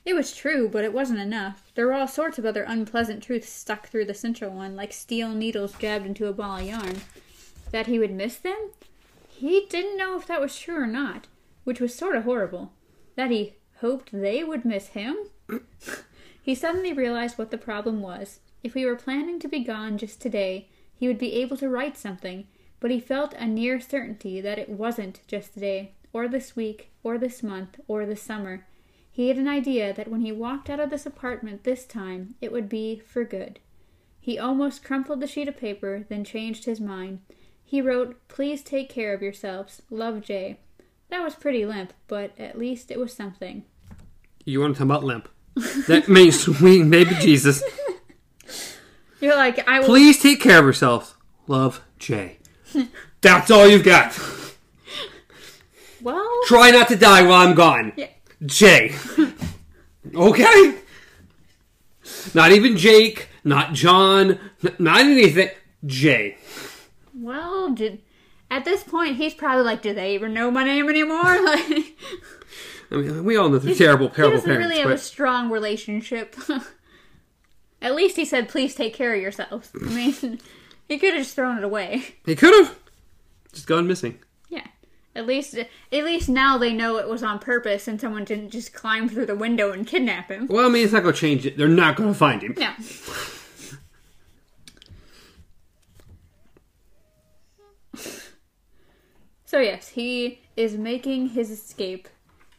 [0.06, 1.72] It was true, but it wasn't enough.
[1.76, 5.30] There were all sorts of other unpleasant truths stuck through the central one, like steel
[5.30, 7.02] needles jabbed into a ball of yarn.
[7.72, 8.72] That he would miss them?
[9.28, 11.28] He didn't know if that was true or not,
[11.64, 12.72] which was sort of horrible.
[13.16, 15.16] That he hoped they would miss him?
[16.42, 18.40] He suddenly realized what the problem was.
[18.64, 21.98] If he were planning to be gone just today, he would be able to write
[21.98, 22.48] something,
[22.80, 27.18] but he felt a near certainty that it wasn't just today, or this week, or
[27.18, 28.66] this month, or this summer.
[29.12, 32.52] He had an idea that when he walked out of this apartment this time, it
[32.52, 33.60] would be for good.
[34.20, 37.20] He almost crumpled the sheet of paper, then changed his mind.
[37.64, 39.82] He wrote, Please take care of yourselves.
[39.90, 40.60] Love Jay.
[41.10, 43.64] That was pretty limp, but at least it was something.
[44.46, 45.30] You want to talk about limp?
[45.88, 47.64] That means sweet baby Jesus.
[49.22, 49.88] You're like, I will.
[49.88, 51.16] Please take care of yourselves.
[51.48, 52.38] Love, Jay.
[53.22, 54.18] That's all you've got.
[56.02, 57.94] Well, Try not to die while I'm gone.
[57.98, 58.08] yeah.
[58.46, 58.96] Jay.
[60.16, 60.76] Okay?
[62.34, 65.50] Not even Jake, not John, n- not anything.
[65.86, 66.38] Jay.
[67.14, 68.02] Well, did
[68.50, 71.22] at this point he's probably like, do they even know my name anymore?
[71.44, 71.96] Like,
[72.92, 75.50] I mean, we all know they're terrible, he terrible doesn't parents, really have a strong
[75.50, 76.36] relationship.
[77.82, 80.40] At least he said, "Please take care of yourselves." I mean,
[80.88, 82.16] he could have just thrown it away.
[82.26, 82.78] he could have
[83.54, 84.20] just gone missing.
[84.50, 84.68] Yeah.
[85.16, 88.74] At least, at least now they know it was on purpose, and someone didn't just
[88.74, 90.48] climb through the window and kidnap him.
[90.48, 91.58] Well, I mean, it's not going to change it.
[91.58, 92.56] They're not going to find him.
[92.58, 92.76] Yeah.
[99.46, 102.08] So yes, he is making his escape.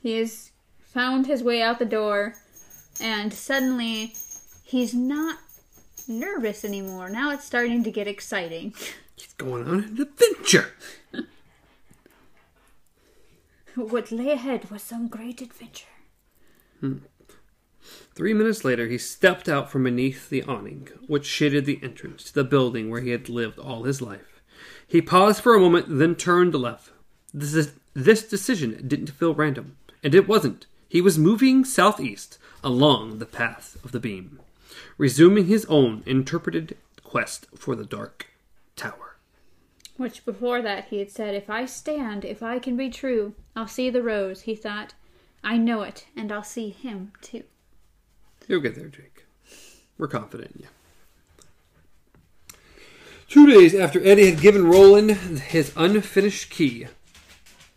[0.02, 2.34] He has found his way out the door,
[3.00, 4.14] and suddenly
[4.64, 5.38] he's not
[6.08, 7.08] nervous anymore.
[7.10, 8.74] Now it's starting to get exciting.
[9.16, 10.72] He's going on an adventure.
[13.74, 15.86] what lay ahead was some great adventure.
[16.80, 16.98] Hmm.
[18.14, 22.34] Three minutes later, he stepped out from beneath the awning, which shaded the entrance to
[22.34, 24.42] the building where he had lived all his life.
[24.86, 26.90] He paused for a moment, then turned left.
[27.32, 30.66] This, is, this decision didn't feel random, and it wasn't.
[30.88, 34.40] He was moving southeast along the path of the beam,
[34.98, 38.28] resuming his own interpreted quest for the Dark
[38.76, 39.16] Tower.
[39.96, 43.68] Which before that he had said, If I stand, if I can be true, I'll
[43.68, 44.94] see the rose, he thought.
[45.42, 47.44] I know it, and I'll see him too.
[48.48, 49.24] You'll get there, Jake.
[49.96, 50.68] We're confident in you.
[53.28, 56.88] Two days after Eddie had given Roland his unfinished key,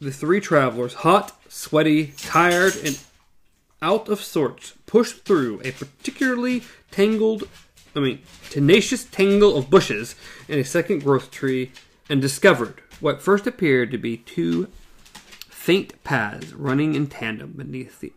[0.04, 3.00] the three travelers, hot, sweaty, tired, and
[3.82, 7.48] out of sorts, pushed through a particularly tangled,
[7.96, 10.16] I mean, tenacious tangle of bushes
[10.48, 11.72] and a second growth tree
[12.10, 14.68] and discovered what first appeared to be two
[15.50, 18.12] faint paths running in tandem beneath the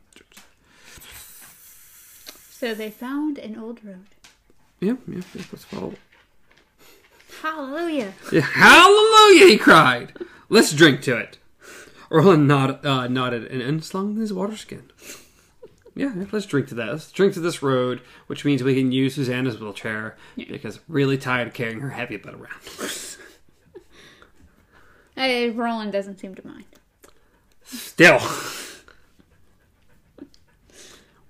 [2.51, 4.07] So they found an old road.
[4.81, 5.95] Yeah, yeah, yeah let's follow.
[7.43, 8.15] Hallelujah!
[8.33, 9.49] Yeah, Hallelujah!
[9.49, 10.15] He cried.
[10.49, 11.39] Let's drink to it.
[12.17, 14.91] Roland nod, uh, nodded and unslung his water skin.
[15.99, 16.89] Yeah, yeah, let's drink to that.
[16.89, 21.49] Let's drink to this road, which means we can use Susanna's wheelchair because really tired
[21.49, 22.61] of carrying her heavy butt around.
[25.15, 26.67] Hey, Roland doesn't seem to mind.
[27.65, 28.21] Still.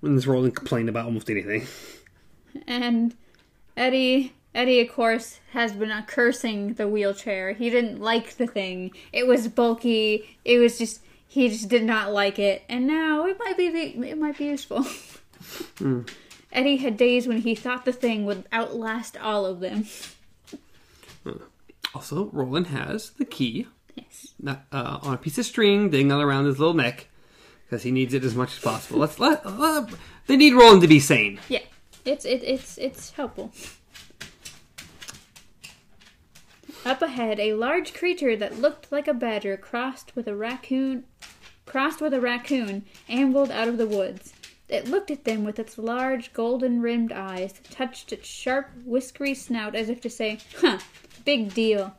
[0.01, 1.69] when this Roland complained about almost anything.
[2.67, 3.15] And
[3.77, 7.53] Eddie, Eddie, of course, has been cursing the wheelchair.
[7.53, 8.91] He didn't like the thing.
[9.13, 10.39] It was bulky.
[10.47, 12.63] It was just he just did not like it.
[12.67, 14.87] And now it might be it might be useful.
[16.53, 19.85] Eddie had days when he thought the thing would outlast all of them.
[21.95, 24.29] Also, Roland has the key Yes.
[24.47, 24.57] uh,
[25.03, 27.09] on a piece of string dangling around his little neck
[27.65, 29.01] because he needs it as much as possible.
[29.01, 29.87] Let's let, uh,
[30.27, 31.41] they need Roland to be sane.
[31.49, 31.61] Yeah.
[32.07, 33.53] It's it, it's it's helpful.
[36.87, 41.03] Up ahead, a large creature that looked like a badger crossed with a raccoon
[41.65, 44.33] crossed with a raccoon ambled out of the woods.
[44.69, 49.75] It looked at them with its large golden rimmed eyes, touched its sharp whiskery snout
[49.75, 50.79] as if to say, Huh,
[51.25, 51.93] big deal.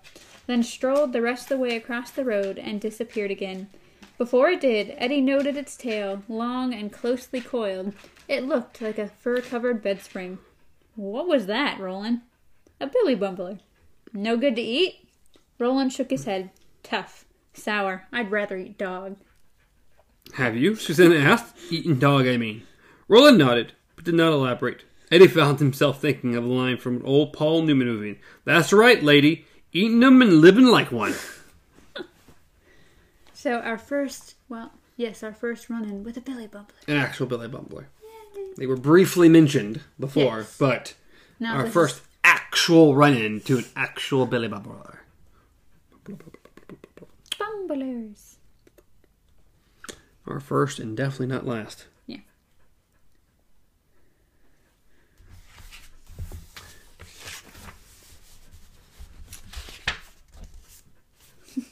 [0.46, 3.70] Then strolled the rest of the way across the road and disappeared again.
[4.18, 7.94] Before it did, Eddie noted its tail, long and closely coiled.
[8.30, 10.38] It looked like a fur covered bedspring.
[10.96, 12.22] What was that, Roland?
[12.80, 13.60] A billy bumbler.
[14.18, 15.08] No good to eat?
[15.60, 16.50] Roland shook his head.
[16.82, 17.26] Tough.
[17.54, 18.08] Sour.
[18.12, 19.18] I'd rather eat dog.
[20.34, 20.76] Have you?
[20.76, 21.56] Susanna asked.
[21.70, 22.64] Eaten dog, I mean.
[23.08, 24.86] Roland nodded, but did not elaborate.
[25.12, 28.20] Eddie found himself thinking of a line from an old Paul Newman movie.
[28.44, 29.46] That's right, lady.
[29.72, 31.14] Eating 'em and living like one.
[33.34, 36.72] So our first, well, yes, our first run-in with a billy bumbler.
[36.88, 37.86] An actual Billy Bumbler.
[38.58, 40.58] They were briefly mentioned before, Yes.
[40.58, 40.96] but
[41.40, 44.98] Now our first actual run in to an actual Billy Bumbler.
[46.08, 46.18] is
[47.40, 48.36] bumblers.
[50.28, 51.86] Our first and definitely not last.
[52.06, 52.18] Yeah.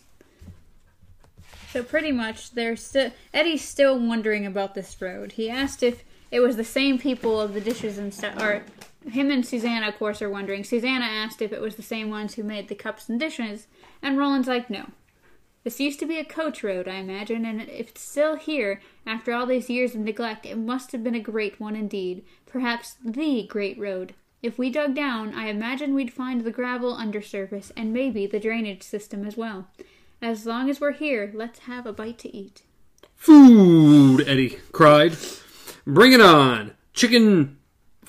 [1.72, 5.34] So pretty much, they're still Eddie's still wondering about this road.
[5.34, 8.64] He asked if it was the same people of the dishes and stuff, or
[9.10, 10.64] him and Susanna, of course, are wondering.
[10.64, 13.68] Susanna asked if it was the same ones who made the cups and dishes,
[14.02, 14.90] and Roland's like, no.
[15.64, 19.34] This used to be a coach road, I imagine, and if it's still here after
[19.34, 22.24] all these years of neglect, it must have been a great one indeed.
[22.46, 24.14] Perhaps the great road.
[24.44, 28.84] If we dug down, I imagine we'd find the gravel undersurface and maybe the drainage
[28.84, 29.68] system as well.
[30.22, 32.62] As long as we're here, let's have a bite to eat.
[33.16, 35.18] Food, Eddie cried.
[35.88, 36.74] Bring it on.
[36.94, 37.58] Chicken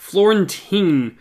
[0.07, 1.19] Florentine,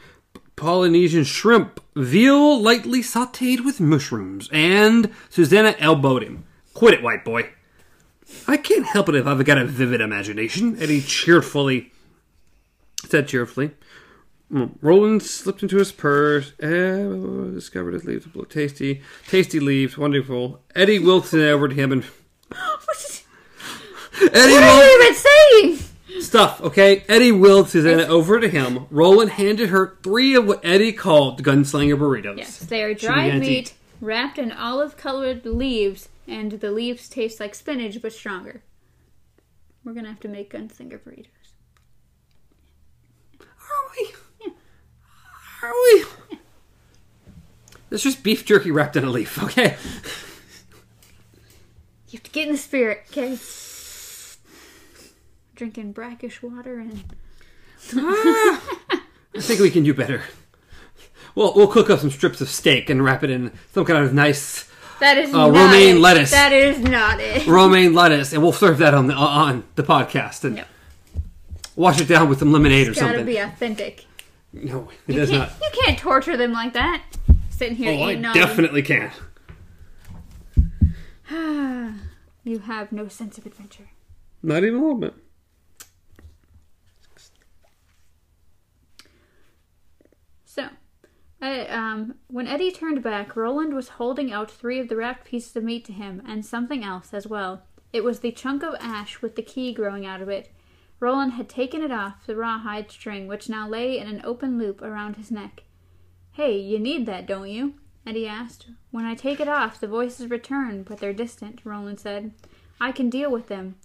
[0.56, 6.44] Polynesian shrimp, veal lightly sauteed with mushrooms, and Susanna elbowed him.
[6.76, 7.50] Quit it, white boy.
[8.48, 11.92] I can't help it if I've got a vivid imagination, Eddie cheerfully
[13.08, 13.72] said cheerfully.
[14.52, 16.54] Roland slipped into his purse.
[16.60, 17.08] Eh,
[17.56, 19.02] discovered his leaves look tasty.
[19.28, 20.62] Tasty leaves, wonderful.
[20.76, 22.04] Eddie Wilson over to him and
[24.22, 25.95] Eddie What are you even saying?
[26.22, 27.04] Stuff, okay?
[27.08, 28.88] Eddie willed Susanna over to him.
[28.90, 32.38] Roland handed her three of what Eddie called gunslinger burritos.
[32.38, 33.74] Yes, they are She dried began to meat eat.
[34.02, 38.62] wrapped in olive colored leaves, and the leaves taste like spinach but stronger.
[39.84, 41.28] We're gonna have to make gunslinger burritos.
[43.40, 44.14] Are we?
[45.64, 46.06] Are we?
[47.92, 49.78] It's just beef jerky wrapped in a leaf, okay?
[52.10, 53.38] You have to get in the spirit, okay?
[55.56, 57.04] Drinking brackish water and
[57.96, 58.60] I
[59.40, 60.22] think we can do better.
[61.34, 64.14] Well, we'll cook up some strips of steak and wrap it in some kind of
[64.14, 66.00] nice that is Uh, not romaine it.
[66.00, 66.32] lettuce.
[66.32, 67.46] That is not it.
[67.48, 70.64] romaine lettuce, and we'll serve that on the on the podcast and No.
[71.76, 73.26] wash it down with some lemonade or It's gotta something.
[73.26, 74.06] be authentic.
[74.54, 77.04] no, it You does can't, you can't torture them like that.
[77.50, 79.12] Sitting here Oh, I eating on definitely can.
[82.44, 83.90] You have no sense of adventure.
[84.44, 85.16] Not even a little bit.
[90.46, 90.68] So,
[91.46, 95.56] uh, um, when Eddie turned back, Roland was holding out three of the wrapped pieces
[95.56, 97.64] of meat to him, and something else as well.
[97.94, 100.52] It was the chunk of ash with the key growing out of it.
[101.00, 104.82] Roland had taken it off the rawhide string, which now lay in an open loop
[104.82, 105.64] around his neck.
[106.32, 107.76] Hey, you need that, don't you?
[108.08, 108.68] Eddie asked.
[108.92, 112.34] When I take it off, the voices return, but they're distant, Roland said.
[112.80, 113.76] I can deal with them.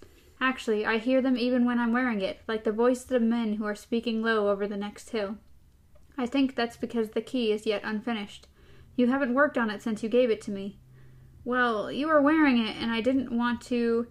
[0.41, 3.67] Actually, I hear them even when I'm wearing it, like the voices of men who
[3.67, 5.37] are speaking low over the next hill.
[6.19, 8.47] I think that's because the key is yet unfinished.
[8.97, 10.79] You haven't worked on it since you gave it to me.
[11.45, 14.07] Well, you were wearing it, and I didn't want to.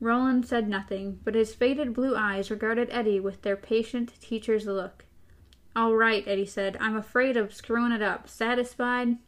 [0.00, 5.04] Roland said nothing, but his faded blue eyes regarded Eddie with their patient teacher's look.
[5.76, 6.76] All right, Eddie said.
[6.80, 8.28] I'm afraid of screwing it up.
[8.28, 9.18] Satisfied?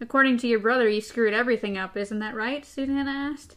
[0.00, 2.64] According to your brother, you screwed everything up, isn't that right?
[2.64, 3.56] Susanna asked.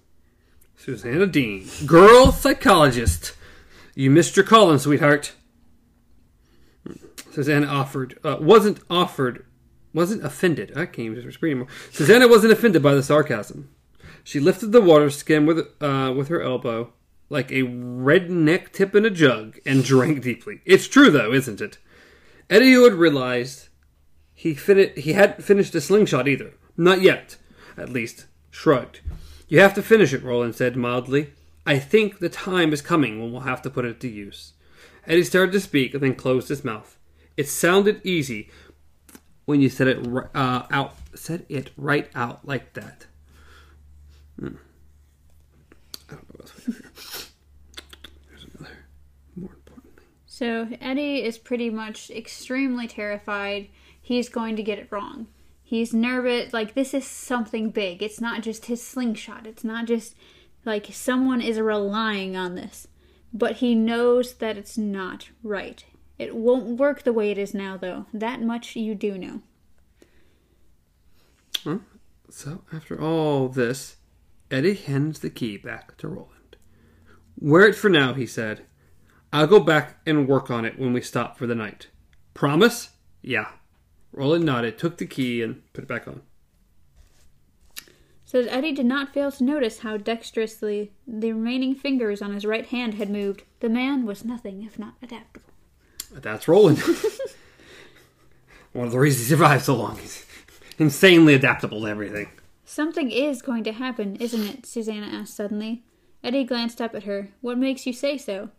[0.75, 3.33] Susanna Dean, girl psychologist.
[3.95, 5.33] You missed your calling, sweetheart.
[7.31, 9.45] Susanna offered, uh, wasn't offered,
[9.93, 10.71] wasn't offended.
[10.75, 11.67] I can't even read anymore.
[11.91, 13.69] Susanna wasn't offended by the sarcasm.
[14.23, 16.93] She lifted the water skin with uh, with her elbow,
[17.29, 20.61] like a redneck tip in a jug, and drank deeply.
[20.65, 21.77] It's true, though, isn't it?
[22.49, 23.69] Eddie had realized
[24.33, 26.53] he fin- he hadn't finished the slingshot either.
[26.77, 27.37] Not yet,
[27.77, 28.27] at least.
[28.51, 29.01] Shrugged.
[29.47, 31.33] You have to finish it, Roland said mildly.
[31.65, 34.53] I think the time is coming when we'll have to put it to use.
[35.07, 36.98] Eddie started to speak and then closed his mouth.
[37.39, 38.49] It sounded easy
[39.45, 43.05] when you said it uh, out, said it right out like that.
[44.37, 44.55] Hmm.
[46.09, 46.73] I don't know what else we.
[48.27, 48.77] There's another
[49.37, 50.07] more important thing.
[50.25, 53.69] So Eddie is pretty much extremely terrified
[54.01, 55.27] he's going to get it wrong.
[55.63, 56.51] He's nervous.
[56.51, 58.03] Like, this is something big.
[58.03, 59.47] It's not just his slingshot.
[59.47, 60.13] It's not just
[60.65, 62.89] like someone is relying on this.
[63.33, 65.85] But he knows that it's not right.
[66.19, 68.05] It won't work the way it is now, though.
[68.13, 69.41] That much you do know.
[71.63, 71.77] Huh?
[72.29, 73.95] So, after all this,
[74.51, 76.57] Eddie hands the key back to Roland.
[77.39, 78.65] Wear it for now, he said.
[79.31, 81.87] I'll go back and work on it when we stop for the night.
[82.33, 82.89] Promise?
[83.21, 83.51] Yeah.
[84.11, 86.21] Roland nodded, took the key, and put it back on.
[88.25, 92.65] So Eddie did not fail to notice how dexterously the remaining fingers on his right
[92.65, 93.43] hand had moved.
[93.59, 95.49] The man was nothing if not adaptable.
[96.11, 96.81] That's Roland.
[98.73, 99.97] One of the reasons he survived so long.
[99.97, 100.25] He's
[100.77, 102.29] insanely adaptable to everything.
[102.65, 104.65] Something is going to happen, isn't it?
[104.65, 105.83] Susanna asked suddenly.
[106.23, 107.29] Eddie glanced up at her.
[107.41, 108.49] What makes you say so?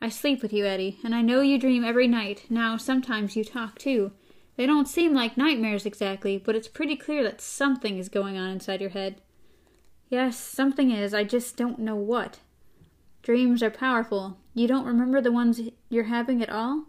[0.00, 2.44] I sleep with you, Eddie, and I know you dream every night.
[2.50, 4.12] Now, sometimes you talk too.
[4.56, 8.50] They don't seem like nightmares exactly, but it's pretty clear that something is going on
[8.50, 9.20] inside your head.
[10.08, 11.14] Yes, something is.
[11.14, 12.40] I just don't know what.
[13.24, 14.36] Dreams are powerful.
[14.52, 15.58] You don't remember the ones
[15.88, 16.84] you're having at all?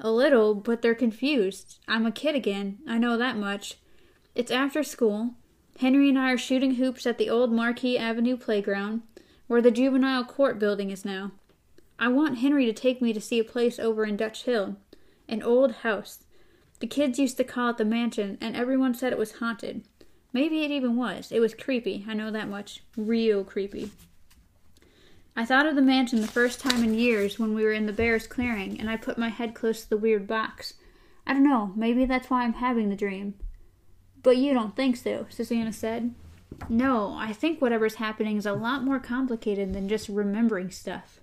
[0.00, 1.78] A little, but they're confused.
[1.86, 2.78] I'm a kid again.
[2.88, 3.76] I know that much.
[4.34, 5.34] It's after school.
[5.78, 9.02] Henry and I are shooting hoops at the old Markey Avenue playground,
[9.46, 11.30] where the juvenile court building is now.
[11.96, 14.78] I want Henry to take me to see a place over in Dutch Hill.
[15.28, 16.24] An old house.
[16.80, 19.84] The kids used to call it the mansion, and everyone said it was haunted.
[20.32, 21.30] Maybe it even was.
[21.30, 22.82] It was creepy, I know that much.
[22.96, 23.92] Real creepy.
[25.36, 27.92] I thought of the mansion the first time in years when we were in the
[27.92, 30.74] bear's clearing, and I put my head close to the weird box.
[31.26, 33.34] I don't know, maybe that's why I'm having the dream.
[34.22, 36.14] But you don't think so, Susanna said.
[36.68, 41.20] No, I think whatever's happening is a lot more complicated than just remembering stuff.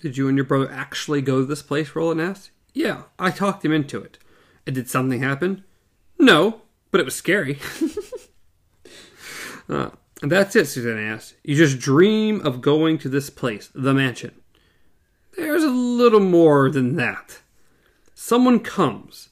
[0.00, 1.94] Did you and your brother actually go to this place?
[1.94, 2.50] Roland asked.
[2.74, 4.18] Yeah, I talked him into it.
[4.66, 5.64] And did something happen?
[6.18, 7.60] No, but it was scary.
[9.68, 9.90] uh,
[10.22, 11.34] that's it, Susanna asked.
[11.42, 14.40] You just dream of going to this place, the mansion.
[15.36, 17.40] There's a little more than that.
[18.14, 19.30] Someone comes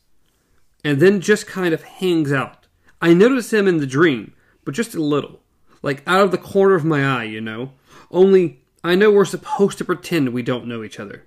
[0.85, 2.67] and then just kind of hangs out.
[3.01, 5.41] I notice him in the dream, but just a little.
[5.83, 7.73] Like out of the corner of my eye, you know.
[8.11, 11.27] Only I know we're supposed to pretend we don't know each other.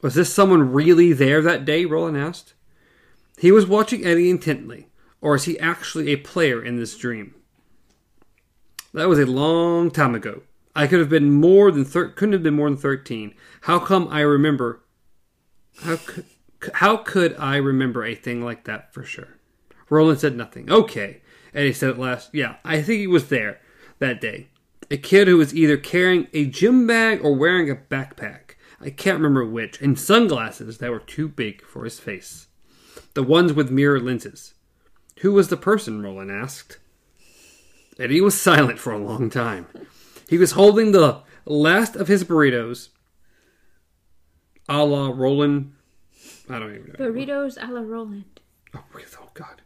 [0.00, 1.84] Was this someone really there that day?
[1.84, 2.54] Roland asked.
[3.38, 4.88] He was watching Eddie intently,
[5.20, 7.34] or is he actually a player in this dream?
[8.94, 10.42] That was a long time ago.
[10.74, 13.34] I could have been more than thir- couldn't have been more than thirteen.
[13.62, 14.82] How come I remember?
[15.80, 16.24] How could
[16.74, 19.38] how could I remember a thing like that for sure?
[19.90, 20.70] Roland said nothing.
[20.70, 21.20] Okay,
[21.54, 22.30] Eddie said at last.
[22.32, 23.60] Yeah, I think he was there
[23.98, 24.48] that day.
[24.90, 28.56] A kid who was either carrying a gym bag or wearing a backpack.
[28.80, 32.48] I can't remember which, and sunglasses that were too big for his face.
[33.14, 34.54] The ones with mirror lenses.
[35.20, 36.02] Who was the person?
[36.02, 36.78] Roland asked.
[37.98, 39.66] Eddie was silent for a long time.
[40.28, 42.88] He was holding the last of his burritos,
[44.68, 45.74] a la Roland.
[46.48, 46.94] I don't even know.
[46.94, 48.40] Burritos a la Roland.
[48.74, 49.62] Oh, oh God.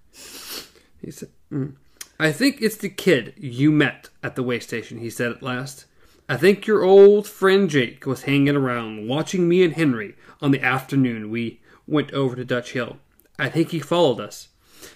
[1.01, 1.75] He said, mm.
[2.19, 5.85] I think it's the kid you met at the way station, he said at last.
[6.29, 10.63] I think your old friend Jake was hanging around watching me and Henry on the
[10.63, 12.97] afternoon we went over to Dutch Hill.
[13.39, 14.49] I think he followed us.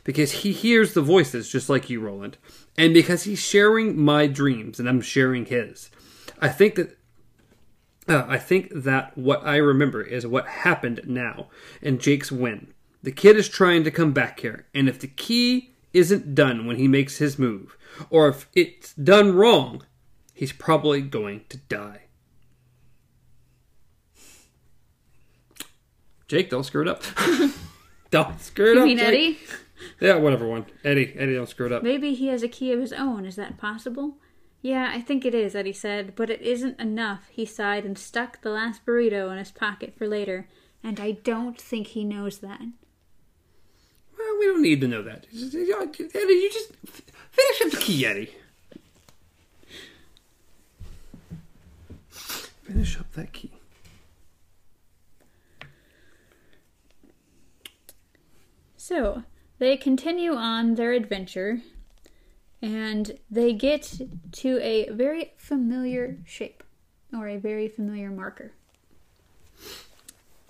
[0.05, 2.39] Because he hears the voices just like you, Roland,
[2.77, 5.91] and because he's sharing my dreams and I'm sharing his.
[6.41, 6.97] I think that
[8.09, 11.47] uh, I think that what I remember is what happened now
[11.83, 12.73] and Jake's win.
[13.03, 16.77] The kid is trying to come back here, and if the key isn't done when
[16.77, 17.77] he makes his move,
[18.11, 19.83] or if it's done wrong,
[20.35, 22.03] he's probably going to die.
[26.29, 27.03] Jake, don't screw it up.
[28.11, 28.89] don't screw it You up.
[28.89, 29.09] You mean Jake.
[29.09, 29.39] Eddie?
[30.01, 30.67] Yeah, whatever one.
[30.85, 31.83] Eddie, Eddie, don't screw it up.
[31.83, 33.25] Maybe he has a key of his own.
[33.25, 34.17] Is that possible?
[34.63, 37.29] Yeah, I think it is, Eddie said, but it isn't enough.
[37.31, 40.49] He sighed and stuck the last burrito in his pocket for later.
[40.83, 42.61] And I don't think he knows that.
[42.61, 45.27] Well, we don't need to know that.
[45.35, 46.73] Uh, Eddie, you just
[47.31, 48.35] finish up the key, Eddie.
[52.11, 53.51] Finish up that key.
[58.77, 59.23] So,
[59.61, 61.61] they continue on their adventure,
[62.63, 64.01] and they get
[64.33, 66.65] to a very familiar shape,
[67.15, 68.53] or a very familiar marker.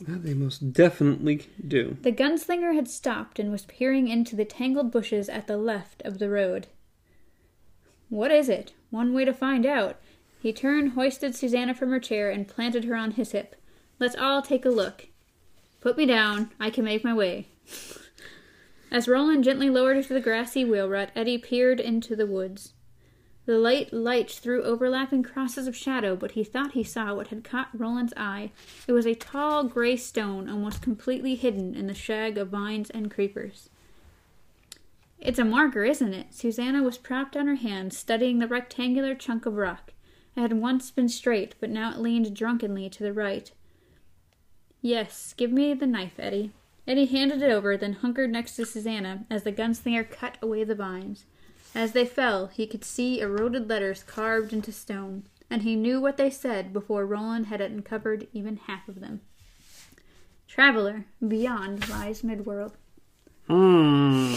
[0.06, 1.98] Well, they most definitely do.
[2.02, 6.18] The gunslinger had stopped and was peering into the tangled bushes at the left of
[6.18, 6.68] the road.
[8.08, 8.72] What is it?
[8.90, 9.96] One way to find out.
[10.40, 13.56] He turned, hoisted Susanna from her chair, and planted her on his hip.
[13.98, 15.08] Let's all take a look.
[15.80, 16.50] Put me down.
[16.60, 17.48] I can make my way.
[18.90, 22.74] As Roland gently lowered her to the grassy wheel rut, Eddie peered into the woods.
[23.46, 27.42] The light light threw overlapping crosses of shadow, but he thought he saw what had
[27.42, 28.52] caught Roland's eye.
[28.86, 33.10] It was a tall gray stone, almost completely hidden in the shag of vines and
[33.10, 33.70] creepers.
[35.18, 36.28] It's a marker, isn't it?
[36.30, 39.92] Susanna was propped on her hands, studying the rectangular chunk of rock.
[40.36, 43.50] It had once been straight, but now it leaned drunkenly to the right.
[44.80, 46.52] Yes, give me the knife, Eddie.
[46.90, 50.74] Eddie handed it over, then hunkered next to Susanna as the gunslinger cut away the
[50.74, 51.24] vines.
[51.72, 56.16] As they fell, he could see eroded letters carved into stone, and he knew what
[56.16, 59.20] they said before Roland had uncovered even half of them.
[60.48, 62.72] Traveler, beyond lies midworld.
[63.46, 64.34] Hmm.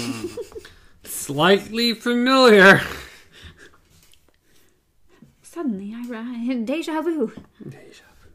[1.03, 2.81] Slightly familiar.
[5.41, 6.65] Suddenly, I rise.
[6.65, 7.31] Deja vu.
[7.67, 8.29] Deja vu.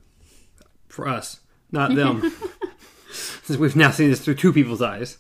[0.89, 1.39] For us,
[1.71, 2.33] not them.
[3.49, 5.17] Since we've now seen this through two people's eyes.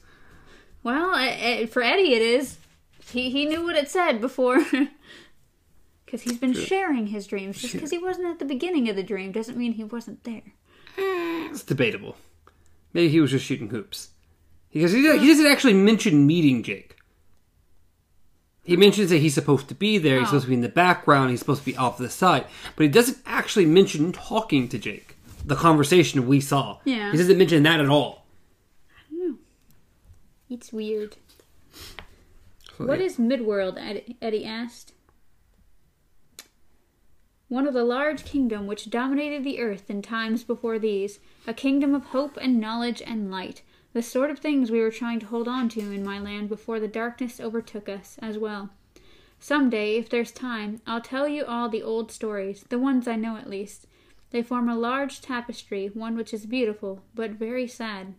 [0.83, 1.13] Well,
[1.69, 2.59] for Eddie, it is.
[3.11, 4.59] He he knew what it said before.
[6.05, 7.61] Because he's been sharing his dreams.
[7.61, 10.41] Just because he wasn't at the beginning of the dream doesn't mean he wasn't there.
[10.97, 11.53] Hmm.
[11.53, 12.17] It's debatable.
[12.95, 14.09] Maybe he was just shooting hoops.
[14.73, 16.97] Because he, he doesn't actually mention meeting Jake.
[18.63, 20.31] He mentions that he's supposed to be there, he's Oh.
[20.31, 22.89] supposed to be in the background, he's supposed to be off the side, but he
[22.89, 25.18] doesn't actually mention talking to Jake.
[25.45, 26.79] The conversation we saw.
[26.85, 27.11] Yeah.
[27.13, 28.27] He doesn't mention that at all.
[28.91, 29.39] I don't know.
[30.51, 31.17] It's weird.
[32.77, 33.07] So, What yeah.
[33.07, 33.77] is Midworld?
[34.21, 34.93] Eddie asked.
[37.49, 41.95] One of the large kingdom which dominated the earth in times before these, a kingdom
[41.95, 43.63] of hope and knowledge and light,
[43.95, 46.79] the sort of things we were trying to hold on to in my land before
[46.79, 48.69] the darkness overtook us as well.
[49.41, 53.17] Some day, if there's time, I'll tell you all the old stories, the ones I
[53.17, 53.87] know at least.
[54.31, 58.15] They form a large tapestry, one which is beautiful, but very sad.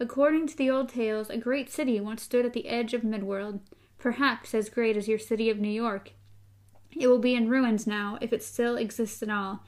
[0.00, 3.60] According to the old tales, a great city once stood at the edge of Midworld,
[3.98, 6.12] perhaps as great as your city of New York.
[6.96, 9.64] It will be in ruins now, if it still exists at all.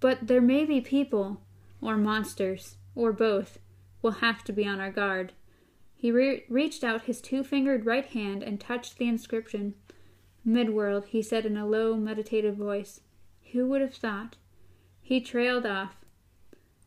[0.00, 1.40] But there may be people,
[1.80, 3.58] or monsters, or both.
[4.02, 5.32] We'll have to be on our guard.
[5.94, 9.74] He re- reached out his two fingered right hand and touched the inscription.
[10.46, 13.00] Midworld, he said in a low, meditative voice.
[13.52, 14.36] Who would have thought?
[15.04, 15.96] He trailed off.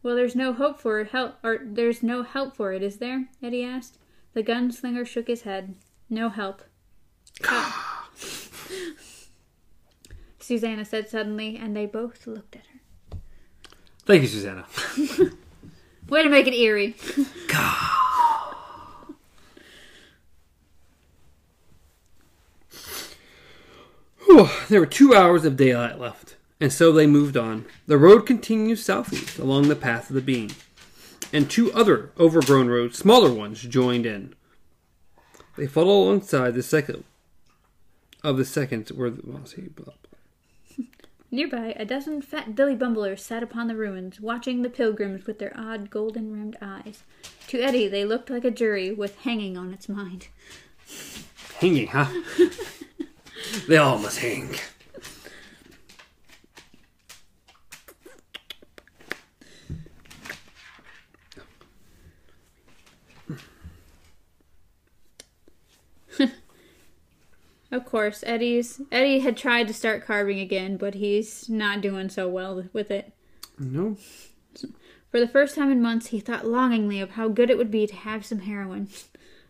[0.01, 1.09] Well, there's no hope for it.
[1.09, 3.27] Help, or there's no help for it, is there?
[3.43, 3.99] Eddie asked.
[4.33, 5.75] The gunslinger shook his head.
[6.09, 6.63] No help.
[7.41, 7.71] Cut.
[10.39, 12.79] Susanna said suddenly, and they both looked at her.
[14.05, 14.65] Thank you, Susanna.
[16.09, 16.95] Way to make it eerie.
[24.25, 27.65] Whew, there were two hours of daylight left, and so they moved on.
[27.85, 30.49] The road continues southeast along the path of the beam,
[31.31, 34.33] and two other overgrown roads, smaller ones, joined in.
[35.57, 37.03] They followed alongside the second
[38.23, 40.85] of the second where the well, see, blah, blah.
[41.29, 45.51] Nearby, a dozen fat billy bumblers sat upon the ruins, watching the pilgrims with their
[45.57, 47.03] odd golden rimmed eyes.
[47.47, 50.29] To Eddie, they looked like a jury with hanging on its mind.
[51.59, 52.07] hanging, huh?
[53.67, 54.55] they all must hang.
[67.71, 72.27] Of course, Eddie's Eddie had tried to start carving again, but he's not doing so
[72.29, 73.13] well with it.
[73.59, 73.97] No.
[75.11, 77.87] For the first time in months, he thought longingly of how good it would be
[77.87, 78.89] to have some heroin.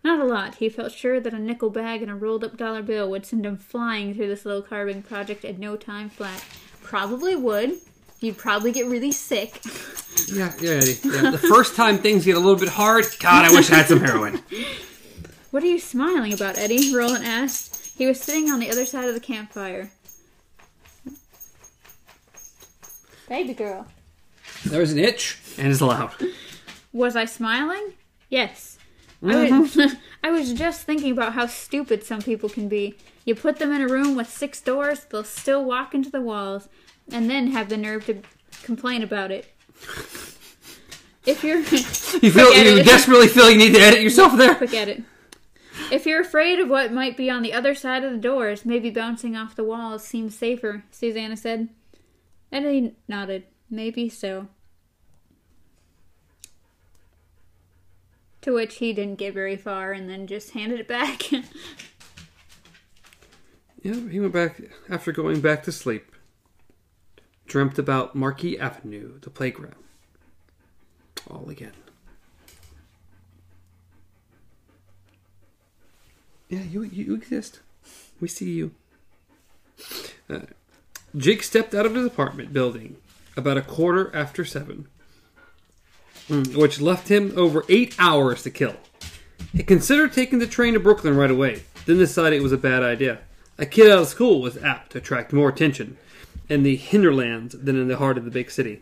[0.04, 0.56] Not a lot.
[0.56, 3.46] He felt sure that a nickel bag and a rolled up dollar bill would send
[3.46, 6.44] him flying through this little carving project in no time flat.
[6.82, 7.74] Probably would.
[8.20, 9.60] You'd probably get really sick.
[10.32, 10.98] Yeah, yeah, Eddie.
[11.04, 11.32] Yeah.
[11.32, 14.00] The first time things get a little bit hard, God, I wish I had some
[14.00, 14.42] heroin.
[15.52, 16.96] What are you smiling about, Eddie?
[16.96, 17.77] Roland asked.
[17.98, 19.90] He was sitting on the other side of the campfire.
[23.28, 23.88] Baby girl.
[24.66, 26.14] There was an itch, and it's loud.
[26.94, 27.94] Was I smiling?
[28.30, 28.78] Yes.
[29.26, 29.78] I, was,
[30.24, 32.96] I was just thinking about how stupid some people can be.
[33.26, 36.70] You put them in a room with six doors, they'll still walk into the walls,
[37.12, 38.22] and then have the nerve to
[38.64, 39.52] complain about it.
[41.26, 42.86] If you're You feel you it.
[42.86, 44.56] desperately feel you need to edit yourself there.
[44.56, 45.04] quick edit.
[45.90, 48.90] If you're afraid of what might be on the other side of the doors, maybe
[48.90, 51.70] bouncing off the walls seems safer, Susanna said.
[52.52, 53.44] Eddie nodded.
[53.70, 54.48] Maybe so.
[58.42, 61.24] To which he didn't get very far and then just handed it back.
[63.84, 64.60] Yeah, he went back
[64.90, 66.12] after going back to sleep.
[67.46, 69.76] Dreamt about Markey Avenue, the playground.
[71.30, 71.72] All again.
[76.50, 77.60] Yeah, you you exist.
[78.20, 78.72] We see you.
[80.30, 80.40] Uh,
[81.16, 82.98] Jake stepped out of his apartment building
[83.36, 84.88] about a quarter after seven,
[86.28, 88.76] mm, which left him over eight hours to kill.
[89.54, 92.84] He considered taking the train to Brooklyn right away, then decided it was a bad
[92.84, 93.20] idea.
[93.58, 95.98] A kid out of school was apt to attract more attention
[96.50, 98.82] in the hinterlands than in the heart of the big city.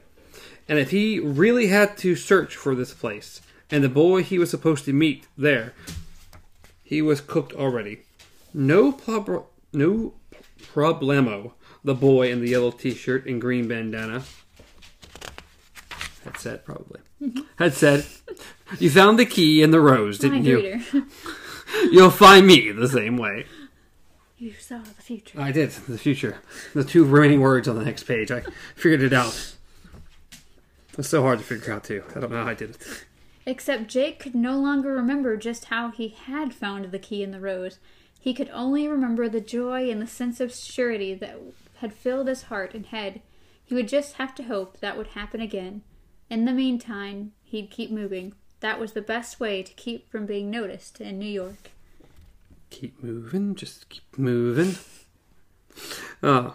[0.68, 3.42] And if he really had to search for this place
[3.72, 5.74] and the boy he was supposed to meet there,
[6.86, 8.04] he was cooked already.
[8.54, 10.14] No prob- no
[10.62, 11.52] problemo.
[11.84, 14.24] The boy in the yellow t-shirt and green bandana
[16.24, 17.42] had said probably mm-hmm.
[17.58, 18.06] had said,
[18.80, 21.06] "You found the key in the rose, didn't Mind you?
[21.92, 23.46] You'll find me the same way."
[24.38, 25.40] you saw the future.
[25.40, 25.72] I did.
[25.72, 26.38] The future.
[26.74, 28.32] The two remaining words on the next page.
[28.32, 28.44] I
[28.76, 29.56] figured it out.
[30.98, 32.04] It's so hard to figure out too.
[32.16, 33.05] I don't know how I did it.
[33.46, 37.40] Except Jake could no longer remember just how he had found the key in the
[37.40, 37.80] rose.
[38.20, 41.38] He could only remember the joy and the sense of surety that
[41.76, 43.22] had filled his heart and head.
[43.64, 45.84] He would just have to hope that would happen again.
[46.30, 48.34] In the meantime, he'd keep moving.
[48.62, 51.70] That was the best way to keep from being noticed in New York.
[52.72, 53.54] Keep moving.
[53.54, 54.76] Just keep moving.
[56.24, 56.52] Uh,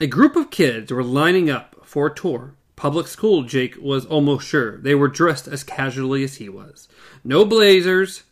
[0.00, 2.54] a group of kids were lining up for a tour.
[2.76, 4.78] Public school, Jake was almost sure.
[4.78, 6.88] They were dressed as casually as he was.
[7.22, 8.24] No blazers.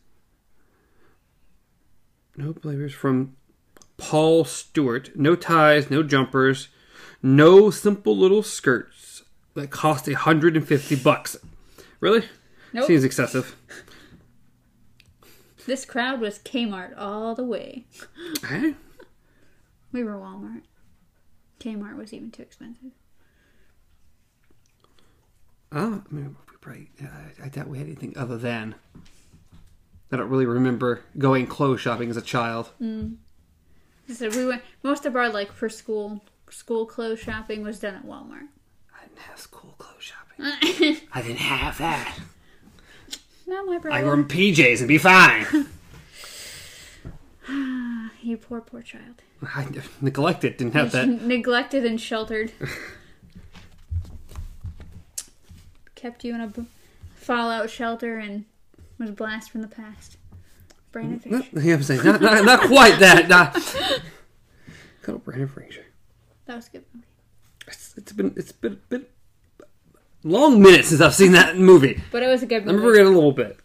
[2.36, 3.36] No blazers from
[3.98, 5.10] Paul Stuart.
[5.14, 6.68] No ties, no jumpers.
[7.22, 9.22] No simple little skirts
[9.54, 11.36] that cost a hundred and fifty bucks.
[12.00, 12.24] Really?
[12.72, 12.86] Nope.
[12.86, 13.54] Seems excessive.
[15.66, 17.84] This crowd was Kmart all the way.
[18.50, 18.72] Eh?
[19.92, 20.62] We were Walmart.
[21.60, 22.90] Kmart was even too expensive.
[25.74, 28.74] Oh, I mean, we probably, I, I doubt we had anything other than.
[30.10, 32.70] I don't really remember going clothes shopping as a child.
[32.80, 33.16] Mm.
[34.12, 34.62] So we went.
[34.82, 38.48] Most of our like for school school clothes shopping was done at Walmart.
[38.94, 40.98] I didn't have school clothes shopping.
[41.14, 42.18] I didn't have that.
[43.46, 43.96] Not my brother.
[43.96, 45.46] I wore PJs and be fine.
[48.22, 49.22] You poor, poor child.
[49.42, 49.66] I
[50.00, 51.08] neglected, didn't have that.
[51.08, 52.52] Neglected and sheltered.
[56.02, 56.64] Kept you in a b-
[57.14, 58.44] fallout shelter and
[58.98, 60.16] was a blast from the past.
[60.90, 61.62] Brain of Not, fish.
[61.62, 63.28] yeah, I'm saying, not, not, not quite that.
[63.28, 63.54] Not.
[65.02, 65.86] Go Brandon Fraser.
[66.46, 67.06] That was a good movie.
[67.68, 69.06] It's, it's been it's been, been
[70.24, 72.02] long minutes since I've seen that movie.
[72.10, 72.78] But it was a good movie.
[72.78, 73.60] I remember it a little bit.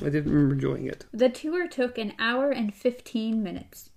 [0.00, 1.04] I did remember enjoying it.
[1.12, 3.90] The tour took an hour and 15 minutes.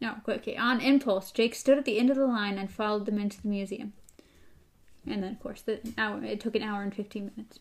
[0.00, 0.56] No, okay.
[0.56, 3.48] On impulse, Jake stood at the end of the line and followed them into the
[3.48, 3.94] museum.
[5.10, 6.22] And then, of course, the hour.
[6.24, 7.58] It took an hour and 15 minutes.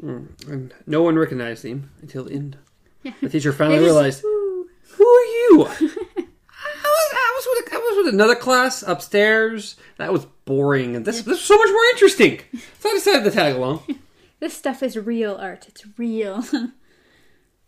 [0.00, 0.26] Hmm.
[0.50, 2.56] And no one recognized him until the end.
[3.02, 3.12] Yeah.
[3.20, 4.68] The teacher finally realized, Woo.
[4.92, 5.66] "Who are you?"
[6.60, 9.76] I was, I was with a, I was with another class upstairs.
[9.98, 12.40] That was boring, and this, this was so much more interesting.
[12.80, 13.82] So I decided to tag along.
[14.40, 15.66] This stuff is real art.
[15.66, 16.44] It's real.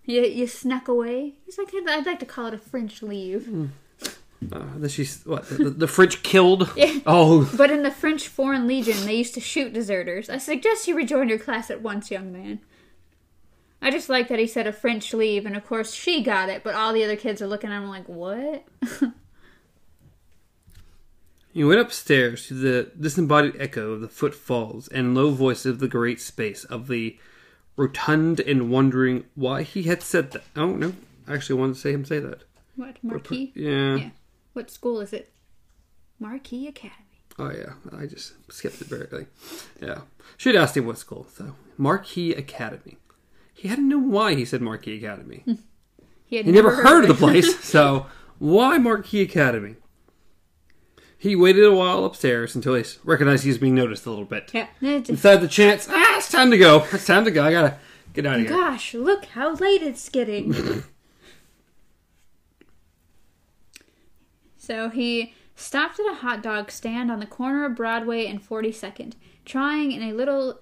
[0.04, 1.34] you, you snuck away.
[1.48, 3.46] It's like I'd like to call it a French leave.
[3.46, 3.66] Hmm.
[4.52, 6.70] Uh, she's what the, the French killed.
[6.76, 7.00] Yeah.
[7.06, 10.30] Oh, But in the French Foreign Legion, they used to shoot deserters.
[10.30, 12.60] I suggest you rejoin your class at once, young man.
[13.82, 16.62] I just like that he said a French leave, and of course she got it,
[16.62, 18.64] but all the other kids are looking at him like, what?
[21.52, 25.88] He went upstairs to the disembodied echo of the footfalls and low voice of the
[25.88, 27.18] great space of the
[27.76, 30.44] rotund and wondering why he had said that.
[30.54, 30.92] Oh, no.
[31.26, 32.44] I actually wanted to say him say that.
[32.76, 33.50] What, Markey?
[33.56, 33.96] Yeah.
[33.96, 34.10] Yeah.
[34.60, 35.32] What school is it?
[36.18, 37.24] Markey Academy.
[37.38, 37.72] Oh, yeah.
[37.98, 39.24] I just skipped it very.
[39.80, 40.02] Yeah.
[40.36, 42.98] Should have asked him what school, So Markey Academy.
[43.54, 45.44] He hadn't known why he said Markey Academy.
[45.46, 48.04] had He never heard of the place, so
[48.38, 49.76] why Markey Academy?
[51.16, 54.50] He waited a while upstairs until he recognized he was being noticed a little bit.
[54.52, 54.66] yeah.
[54.82, 56.86] Just- Inside the chance, ah, it's time to go.
[56.92, 57.44] It's time to go.
[57.46, 57.78] I gotta
[58.12, 58.50] get out of here.
[58.50, 60.84] Gosh, look how late it's getting.
[64.70, 69.14] so he stopped at a hot dog stand on the corner of Broadway and 42nd,
[69.44, 70.60] trying in a little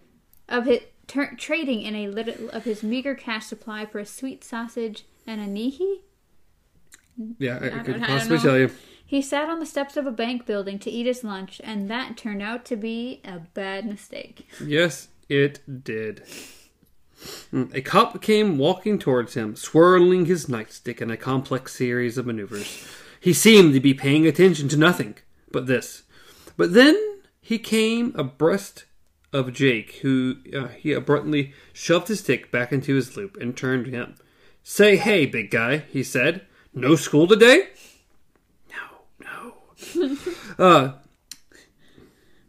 [0.48, 4.42] of it, tur trading in a little of his meager cash supply for a sweet
[4.42, 5.96] sausage and a Nehi.
[7.38, 8.70] Yeah, I, I could possibly tell you.
[9.04, 12.16] He sat on the steps of a bank building to eat his lunch, and that
[12.16, 14.48] turned out to be a bad mistake.
[14.64, 16.22] Yes, it did.
[17.52, 22.86] A cop came walking towards him, swirling his nightstick in a complex series of maneuvers.
[23.20, 25.16] He seemed to be paying attention to nothing
[25.50, 26.02] but this.
[26.56, 28.84] But then he came abreast
[29.32, 33.86] of Jake, who uh, he abruptly shoved his stick back into his loop and turned
[33.86, 34.14] to him.
[34.62, 36.46] Say hey, big guy, he said.
[36.74, 37.68] No school today?
[38.70, 39.54] No,
[39.96, 40.16] no.
[40.58, 40.92] uh,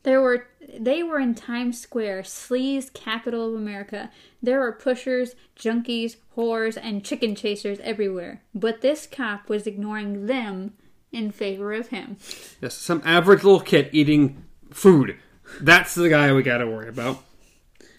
[0.04, 0.48] There were
[0.80, 4.10] they were in Times Square, sleaze capital of America.
[4.42, 8.42] There were pushers, junkies, whores, and chicken chasers everywhere.
[8.56, 10.74] But this cop was ignoring them
[11.12, 12.18] in favor of him.
[12.62, 15.18] Yes, some average little kid eating food.
[15.60, 17.24] That's the guy we gotta worry about.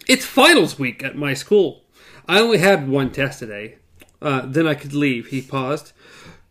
[0.09, 1.85] It's finals week at my school.
[2.29, 3.77] I only had one test today.
[4.23, 5.29] Uh, then I could leave.
[5.29, 5.93] He paused,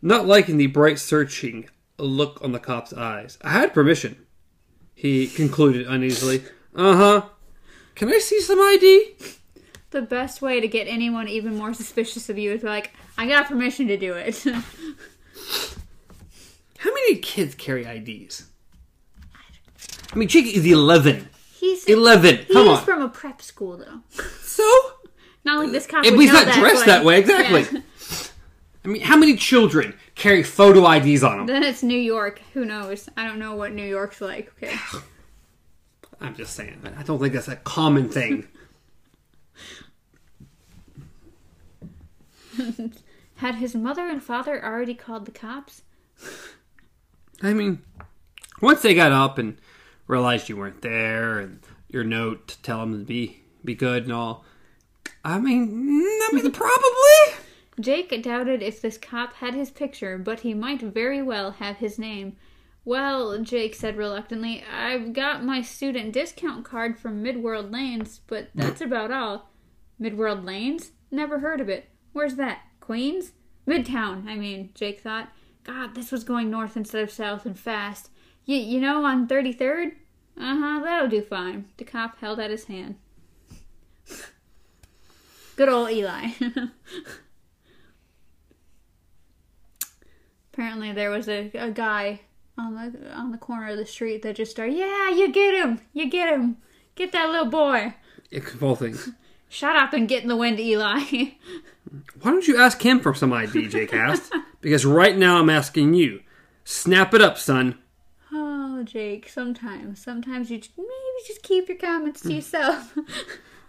[0.01, 3.38] not liking the bright, searching look on the cop's eyes.
[3.41, 4.25] I had permission.
[5.00, 6.43] He concluded uneasily.
[6.76, 7.22] Uh huh.
[7.95, 9.16] Can I see some ID?
[9.91, 13.47] The best way to get anyone even more suspicious of you is like, I got
[13.47, 14.43] permission to do it.
[16.80, 18.50] How many kids carry IDs?
[20.12, 21.30] I mean, Jake is 11.
[21.58, 22.39] he's 11.
[22.39, 22.84] He Come is on.
[22.84, 24.02] from a prep school though.
[24.41, 24.70] So?
[25.45, 26.04] Not like this cop.
[26.06, 27.62] At would least know not dressed that way, exactly.
[27.72, 27.80] Yeah.
[28.84, 31.47] I mean, how many children carry photo IDs on them?
[31.47, 32.41] Then it's New York.
[32.53, 33.09] Who knows?
[33.17, 34.51] I don't know what New York's like.
[34.61, 34.76] Okay.
[36.22, 36.82] I'm just saying.
[36.97, 38.47] I don't think that's a common thing.
[43.36, 45.84] Had his mother and father already called the cops?
[47.41, 47.82] I mean,
[48.61, 49.57] once they got up and
[50.07, 54.11] realized you weren't there, and your note to tell them to be be good and
[54.11, 54.43] all.
[55.24, 57.45] I mean, I mean, probably.
[57.80, 61.97] Jake doubted if this cop had his picture, but he might very well have his
[61.97, 62.36] name.
[62.84, 68.82] Well, Jake said reluctantly, I've got my student discount card from Midworld Lanes, but that's
[68.82, 69.51] about all.
[70.01, 70.91] Midworld Lanes?
[71.11, 71.89] Never heard of it.
[72.13, 72.61] Where's that?
[72.80, 73.34] Queens?
[73.67, 75.30] Midtown, I mean, Jake thought.
[75.63, 78.09] God, this was going north instead of south and fast.
[78.47, 79.91] Y- you know, on 33rd?
[80.38, 81.65] Uh huh, that'll do fine.
[81.77, 82.95] The cop held out his hand.
[85.55, 86.30] Good old Eli.
[90.60, 92.20] Apparently, there was a, a guy
[92.57, 95.80] on the on the corner of the street that just started, "Yeah, you get him,
[95.93, 96.57] you get him,
[96.95, 97.95] get that little boy."
[98.34, 99.07] Of all things.
[99.47, 100.99] Shut up and get in the wind, Eli.
[102.22, 104.34] Why don't you ask him for some ID, Jake asked?
[104.60, 106.24] Because right now I'm asking you.
[106.66, 107.80] Snap it up, son.
[108.34, 109.30] oh, Jake.
[109.30, 110.89] Sometimes, sometimes you just, maybe
[111.26, 112.97] just keep your comments to yourself.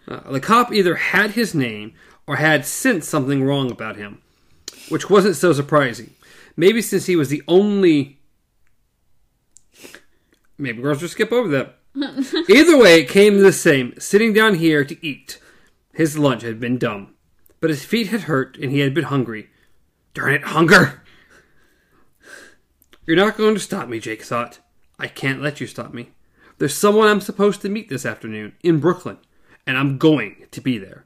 [0.08, 1.92] Uh, the cop either had his name
[2.26, 4.20] or had sensed something wrong about him,
[4.90, 6.14] which wasn't so surprising.
[6.56, 8.20] Maybe since he was the only.
[10.58, 11.78] Maybe we'll just skip over that.
[12.48, 13.94] Either way, it came the same.
[13.98, 15.38] Sitting down here to eat.
[15.92, 17.14] His lunch had been dumb,
[17.60, 19.50] but his feet had hurt and he had been hungry.
[20.14, 21.02] Darn it, hunger!
[23.06, 24.60] You're not going to stop me, Jake thought.
[24.98, 26.10] I can't let you stop me.
[26.58, 29.18] There's someone I'm supposed to meet this afternoon in Brooklyn,
[29.66, 31.04] and I'm going to be there.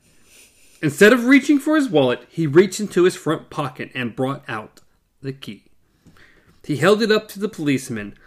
[0.84, 4.82] Instead of reaching for his wallet, he reached into his front pocket and brought out
[5.22, 5.64] the key.
[6.62, 8.18] He held it up to the policeman.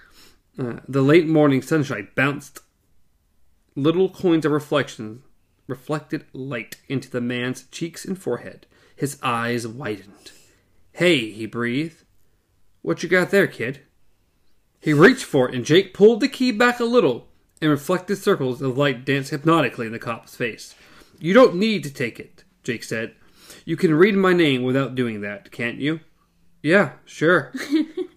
[0.57, 2.61] Uh, the late morning sunshine bounced
[3.75, 5.21] little coins of reflection,
[5.67, 8.65] reflected light into the man's cheeks and forehead.
[8.95, 10.31] His eyes widened.
[10.93, 12.05] Hey, he breathed.
[12.81, 13.81] What you got there, kid?
[14.79, 17.27] He reached for it, and Jake pulled the key back a little,
[17.61, 20.73] and reflected circles of light danced hypnotically in the cop's face.
[21.19, 22.45] You don't need to take it.
[22.67, 23.15] Jake said.
[23.63, 26.01] You can read my name without doing that, can't you?
[26.61, 27.53] Yeah, sure.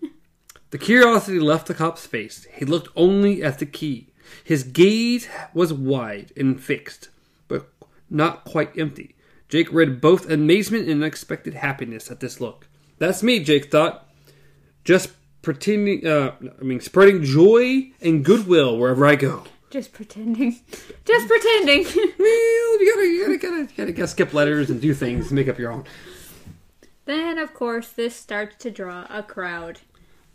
[0.71, 2.49] the curiosity left the cop's face.
[2.53, 4.13] He looked only at the key.
[4.43, 7.11] His gaze was wide and fixed,
[7.47, 7.71] but
[8.11, 9.15] not quite empty.
[9.49, 12.67] Jake read both amazement and unexpected happiness at this look.
[12.99, 14.09] That's me, Jake thought.
[14.83, 15.11] Just
[15.43, 19.45] pretending, uh, I mean, spreading joy and goodwill wherever I go.
[19.71, 20.61] Just pretending.
[21.05, 21.85] Just pretending.
[22.19, 25.59] Well, you gotta, you gotta, gotta, gotta, gotta skip letters and do things make up
[25.59, 25.85] your own.
[27.07, 29.79] then, of course, this starts to draw a crowd.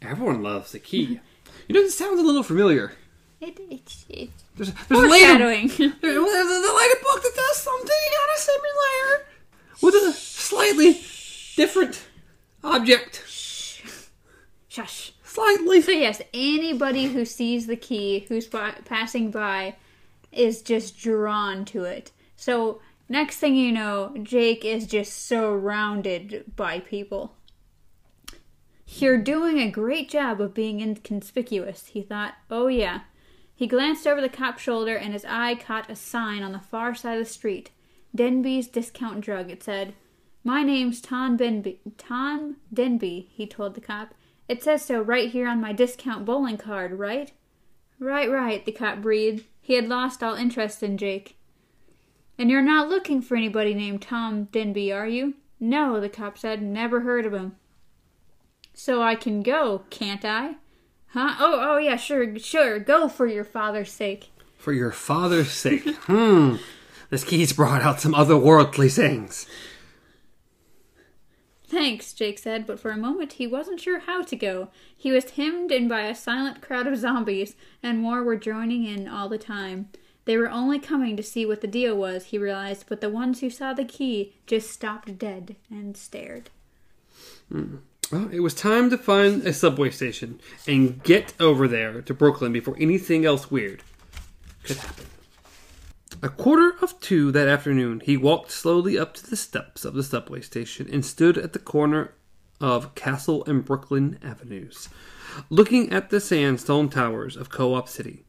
[0.02, 1.20] Everyone loves the key.
[1.68, 2.94] You know, this sounds a little familiar.
[3.42, 5.68] It, it's, it's There's, there's a later, foreshadowing.
[6.02, 9.26] there- well, there's a later book that does something kind a similar
[9.82, 10.94] with a slightly
[11.56, 12.02] different
[12.64, 13.24] object.
[14.68, 15.12] Shush.
[15.36, 15.82] Slightly.
[15.82, 19.76] So yes, anybody who sees the key, who's pa- passing by,
[20.32, 22.14] is just drawn to it.
[22.38, 22.80] So
[23.10, 27.36] next thing you know, Jake is just surrounded by people.
[28.88, 32.36] You're doing a great job of being inconspicuous, he thought.
[32.50, 33.02] Oh yeah.
[33.54, 36.96] He glanced over the cop's shoulder and his eye caught a sign on the far
[36.96, 37.72] side of the street.
[38.16, 39.96] Denby's Discount Drug, it said.
[40.46, 41.82] My name's Tom Denby.
[41.98, 44.14] Tom Denby, he told the cop.
[44.48, 47.32] It says so right here on my discount bowling card, right?
[48.00, 49.46] Right, right, the cop breathed.
[49.62, 51.38] He had lost all interest in Jake.
[52.38, 55.36] And you're not looking for anybody named Tom Denby, are you?
[55.60, 56.62] No, the cop said.
[56.62, 57.56] Never heard of him.
[58.74, 60.56] So I can go, can't I?
[61.08, 61.36] Huh?
[61.40, 62.78] Oh, oh, yeah, sure, sure.
[62.78, 64.32] Go for your father's sake.
[64.58, 65.96] For your father's sake.
[66.02, 66.58] hmm.
[67.10, 69.48] This key's brought out some otherworldly things.
[71.76, 74.70] Thanks, Jake said, but for a moment he wasn't sure how to go.
[74.96, 79.10] He was hemmed in by a silent crowd of zombies, and more were joining in
[79.10, 79.90] all the time.
[80.24, 83.42] They were only coming to see what the deal was, he realized, but the ones
[83.42, 86.50] who saw the key just stopped dead and stared.
[87.52, 87.76] Hmm.
[88.10, 92.54] Well, it was time to find a subway station and get over there to Brooklyn
[92.54, 93.84] before anything else weird
[94.64, 95.08] could happen.
[96.22, 100.04] A quarter of two that afternoon, he walked slowly up to the steps of the
[100.04, 102.14] subway station and stood at the corner
[102.60, 104.90] of Castle and Brooklyn Avenues,
[105.50, 108.26] looking at the sandstone towers of Co op City.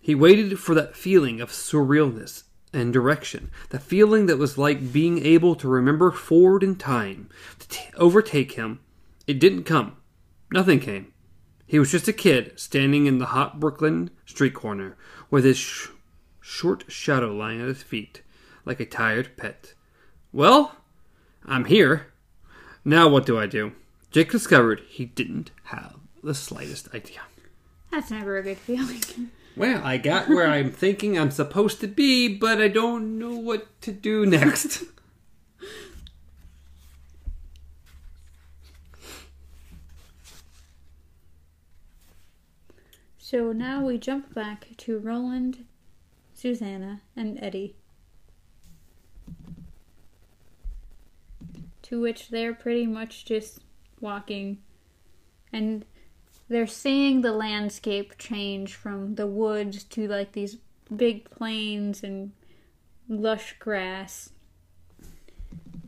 [0.00, 5.24] He waited for that feeling of surrealness and direction, the feeling that was like being
[5.24, 8.80] able to remember forward in time, to t- overtake him.
[9.26, 9.96] It didn't come.
[10.52, 11.12] Nothing came.
[11.66, 14.96] He was just a kid standing in the hot Brooklyn street corner
[15.30, 15.88] with his sh-
[16.48, 18.22] short shadow lying at his feet
[18.64, 19.74] like a tired pet.
[20.32, 20.76] Well,
[21.44, 22.06] I'm here.
[22.86, 23.72] Now what do I do?
[24.10, 27.20] Jake discovered he didn't have the slightest idea.
[27.90, 29.02] That's never a good feeling.
[29.56, 33.80] Well, I got where I'm thinking I'm supposed to be, but I don't know what
[33.80, 34.84] to do next.
[43.18, 45.64] so now we jump back to Roland,
[46.38, 47.74] Susanna, and Eddie.
[51.82, 53.58] To which they're pretty much just
[54.00, 54.58] walking
[55.52, 55.84] and
[56.48, 60.58] they're seeing the landscape change from the woods to like these
[60.94, 62.30] big plains and
[63.08, 64.30] lush grass.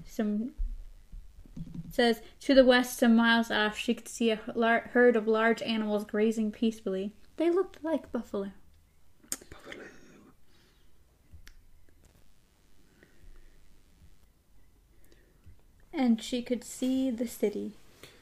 [0.05, 0.51] Some
[1.93, 5.63] says to the west, some miles off, she could see a lar- herd of large
[5.63, 7.13] animals grazing peacefully.
[7.37, 8.51] They looked like buffalo.
[16.01, 17.73] And she could see the city.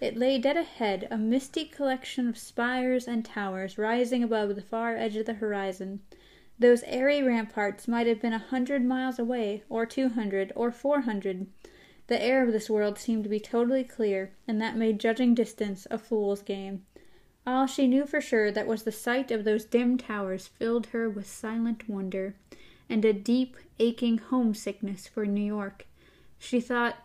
[0.00, 4.96] It lay dead ahead, a misty collection of spires and towers rising above the far
[4.96, 6.00] edge of the horizon.
[6.58, 11.02] Those airy ramparts might have been a hundred miles away, or two hundred, or four
[11.02, 11.46] hundred.
[12.08, 15.86] The air of this world seemed to be totally clear, and that made judging distance
[15.88, 16.84] a fool's game.
[17.46, 21.08] All she knew for sure that was the sight of those dim towers filled her
[21.08, 22.34] with silent wonder,
[22.90, 25.86] and a deep, aching homesickness for New York.
[26.40, 26.96] She thought,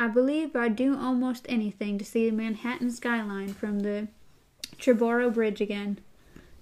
[0.00, 4.08] I believe I'd do almost anything to see the Manhattan skyline from the
[4.78, 5.98] Triborough Bridge again.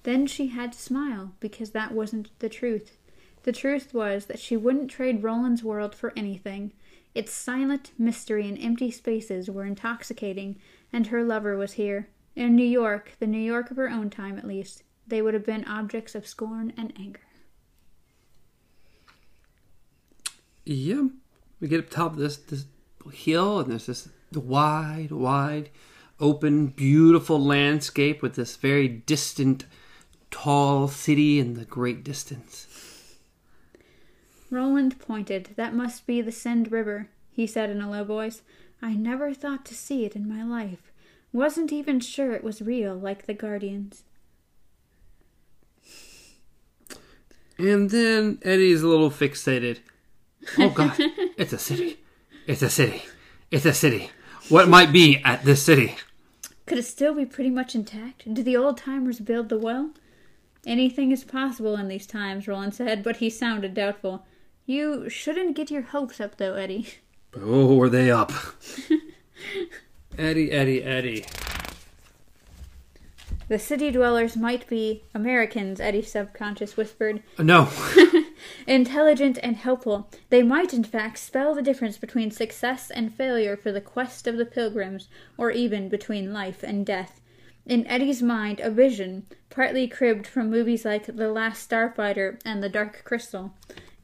[0.03, 2.99] Then she had to smile, because that wasn't the truth.
[3.45, 6.72] The truth was that she wouldn't trade Roland's world for anything.
[7.14, 10.57] Its silent mystery and empty spaces were intoxicating,
[10.93, 12.09] and her lover was here.
[12.34, 15.47] In New York, the New York of her own time at least, they would have
[15.47, 17.20] been objects of scorn and anger.
[20.64, 21.07] Yeah,
[21.61, 22.64] we get up top of this this
[23.09, 25.70] hill, and there's this wide, wide,
[26.20, 29.64] open, beautiful landscape with this very distant,
[30.30, 32.66] tall city in the great distance.
[34.50, 35.50] Roland pointed.
[35.56, 38.42] That must be the Send River, he said in a low voice.
[38.80, 40.92] I never thought to see it in my life.
[41.32, 44.04] Wasn't even sure it was real, like the Guardians.
[47.59, 49.80] And then Eddie's a little fixated.
[50.56, 50.94] Oh god,
[51.36, 51.98] it's a city.
[52.49, 53.03] It's a city.
[53.51, 54.11] It's a city.
[54.49, 55.96] What might be at this city?
[56.64, 58.24] Could it still be pretty much intact?
[58.32, 59.90] Did the old timers build the well?
[60.66, 64.24] Anything is possible in these times, Roland said, but he sounded doubtful.
[64.64, 66.88] You shouldn't get your hopes up, though, Eddie.
[67.38, 68.32] Oh, were they up?
[70.18, 71.26] Eddie, Eddie, Eddie.
[73.49, 77.22] The city dwellers might be Americans, Eddie's subconscious whispered.
[77.38, 77.68] No.
[78.69, 80.11] Intelligent and helpful.
[80.29, 84.37] They might, in fact, spell the difference between success and failure for the quest of
[84.37, 85.09] the pilgrims,
[85.39, 87.23] or even between life and death.
[87.64, 92.69] In Eddie's mind, a vision, partly cribbed from movies like The Last Starfighter and The
[92.69, 93.55] Dark Crystal,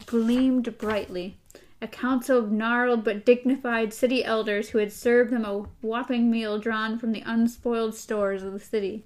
[0.06, 1.36] gleamed brightly.
[1.82, 6.58] A council of gnarled but dignified city elders who had served them a whopping meal
[6.58, 9.04] drawn from the unspoiled stores of the city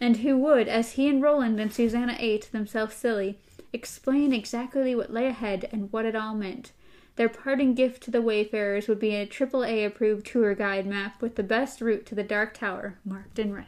[0.00, 3.38] and who would, as he and Roland and Susanna ate themselves silly,
[3.72, 6.72] explain exactly what lay ahead and what it all meant.
[7.16, 11.20] Their parting gift to the wayfarers would be a triple A approved tour guide map
[11.20, 13.66] with the best route to the Dark Tower marked in red.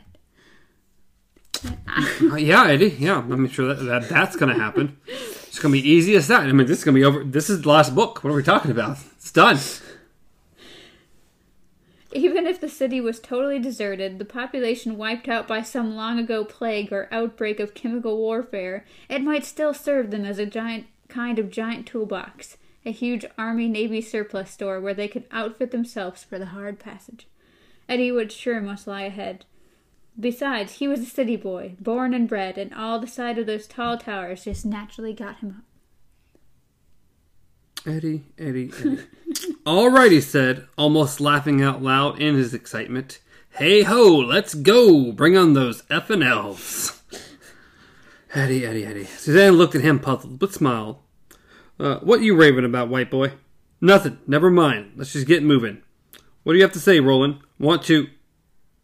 [1.64, 2.96] Uh, yeah, Eddie.
[2.98, 4.96] Yeah, I'm sure that, that that's going to happen.
[5.06, 6.40] It's going to be easy as that.
[6.40, 7.24] I mean, this is going to be over.
[7.24, 8.24] This is the last book.
[8.24, 8.98] What are we talking about?
[9.16, 9.58] It's done.
[12.14, 16.44] Even if the city was totally deserted, the population wiped out by some long ago
[16.44, 21.38] plague or outbreak of chemical warfare, it might still serve them as a giant kind
[21.38, 26.38] of giant toolbox, a huge army navy surplus store where they could outfit themselves for
[26.38, 27.26] the hard passage.
[27.88, 29.44] Eddie would sure must lie ahead.
[30.18, 33.66] Besides, he was a city boy, born and bred, and all the sight of those
[33.66, 35.71] tall towers just naturally got him up.
[37.86, 38.98] Eddie, Eddie, Eddie.
[39.66, 43.18] All right, he said, almost laughing out loud in his excitement.
[43.50, 45.12] Hey ho, let's go!
[45.12, 47.02] Bring on those effing elves.
[48.34, 49.04] Eddie, Eddie, Eddie.
[49.04, 50.98] Suzanne looked at him puzzled, but smiled.
[51.78, 53.32] Uh, what you raving about, white boy?
[53.80, 54.18] Nothing.
[54.26, 54.92] Never mind.
[54.96, 55.82] Let's just get moving.
[56.44, 57.40] What do you have to say, Roland?
[57.58, 58.08] Want to.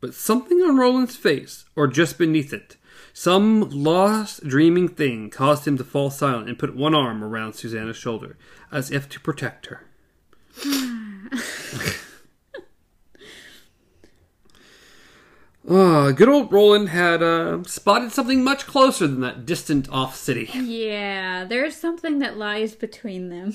[0.00, 2.76] But something on Roland's face, or just beneath it,
[3.18, 7.96] some lost, dreaming thing caused him to fall silent and put one arm around Susanna's
[7.96, 8.36] shoulder,
[8.70, 9.82] as if to protect her.
[15.70, 20.48] Ah, good old Roland had uh, spotted something much closer than that distant off city.
[20.54, 23.54] Yeah, there's something that lies between them.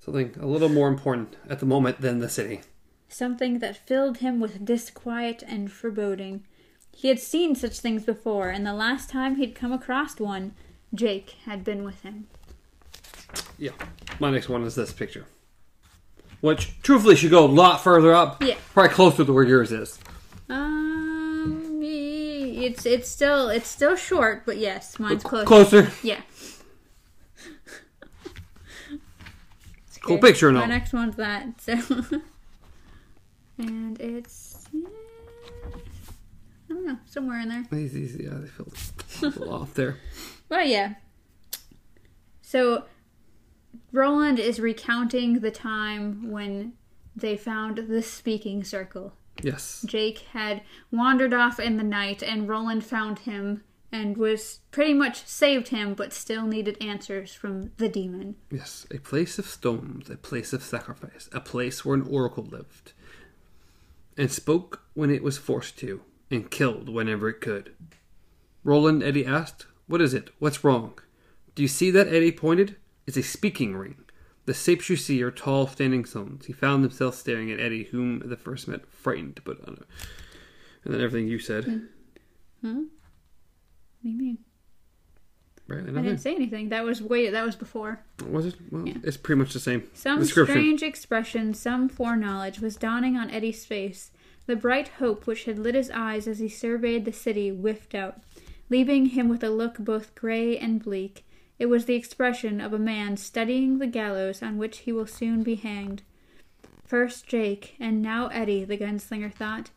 [0.00, 2.62] Something a little more important at the moment than the city.
[3.08, 6.42] Something that filled him with disquiet and foreboding.
[7.00, 10.52] He had seen such things before, and the last time he'd come across one,
[10.94, 12.26] Jake had been with him.
[13.56, 13.70] Yeah.
[14.18, 15.24] My next one is this picture.
[16.42, 18.42] Which, truthfully, should go a lot further up.
[18.44, 18.56] Yeah.
[18.74, 19.98] Probably closer to where yours is.
[20.50, 25.46] Um, it's it's still it's still short, but yes, mine's close.
[25.46, 25.90] Closer.
[26.02, 26.20] Yeah.
[30.02, 31.62] Cool picture and My next one's that.
[31.62, 31.78] So,
[33.58, 34.49] and it's yeah, I don't
[36.92, 37.64] know somewhere in there.
[37.70, 39.98] These, these, yeah, they feel a little off there.
[40.48, 40.94] Well, yeah.
[42.42, 42.84] So,
[43.92, 46.72] Roland is recounting the time when
[47.14, 49.14] they found the speaking circle.
[49.42, 49.84] Yes.
[49.86, 53.62] Jake had wandered off in the night, and Roland found him
[53.92, 58.36] and was pretty much saved him, but still needed answers from the demon.
[58.50, 58.86] Yes.
[58.90, 62.92] A place of stones, a place of sacrifice, a place where an oracle lived,
[64.16, 67.74] and spoke when it was forced to, and killed whenever it could.
[68.64, 70.30] Roland, Eddie asked, What is it?
[70.38, 70.98] What's wrong?
[71.54, 72.08] Do you see that?
[72.08, 72.76] Eddie pointed.
[73.06, 73.96] It's a speaking ring.
[74.46, 76.46] The shapes you see are tall, standing stones.
[76.46, 79.84] He found himself staring at Eddie, whom the first met, frightened, but and
[80.94, 81.64] then everything you said.
[82.62, 82.68] Huh?
[82.72, 82.72] What
[84.02, 84.38] do you mean?
[85.68, 85.82] Right?
[85.82, 86.70] I didn't say anything.
[86.70, 87.30] That was way.
[87.30, 88.00] That was before.
[88.28, 88.54] Was it?
[88.70, 88.94] Well, Yeah.
[89.04, 94.10] it's pretty much the same Some strange expression, some foreknowledge, was dawning on Eddie's face.
[94.46, 98.20] The bright hope which had lit his eyes as he surveyed the city whiffed out,
[98.68, 101.24] leaving him with a look both gray and bleak.
[101.58, 105.42] It was the expression of a man studying the gallows on which he will soon
[105.42, 106.02] be hanged.
[106.84, 109.70] First Jake, and now Eddie, the gunslinger thought.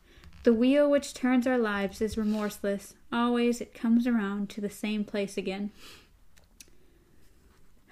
[0.43, 2.95] The wheel which turns our lives is remorseless.
[3.11, 5.71] Always it comes around to the same place again.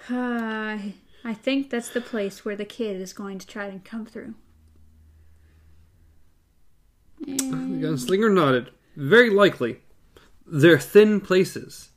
[0.09, 0.93] I
[1.33, 4.33] think that's the place where the kid is going to try to come through.
[7.25, 8.71] The gunslinger nodded.
[8.95, 9.81] Very likely.
[10.45, 11.89] They're thin places.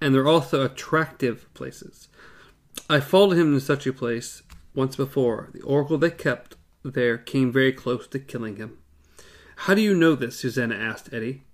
[0.00, 2.08] and they're also attractive places.
[2.88, 4.42] I followed him to such a place
[4.74, 5.48] once before.
[5.54, 8.78] The oracle they kept there came very close to killing him.
[9.60, 10.38] How do you know this?
[10.38, 11.44] Susanna asked Eddie.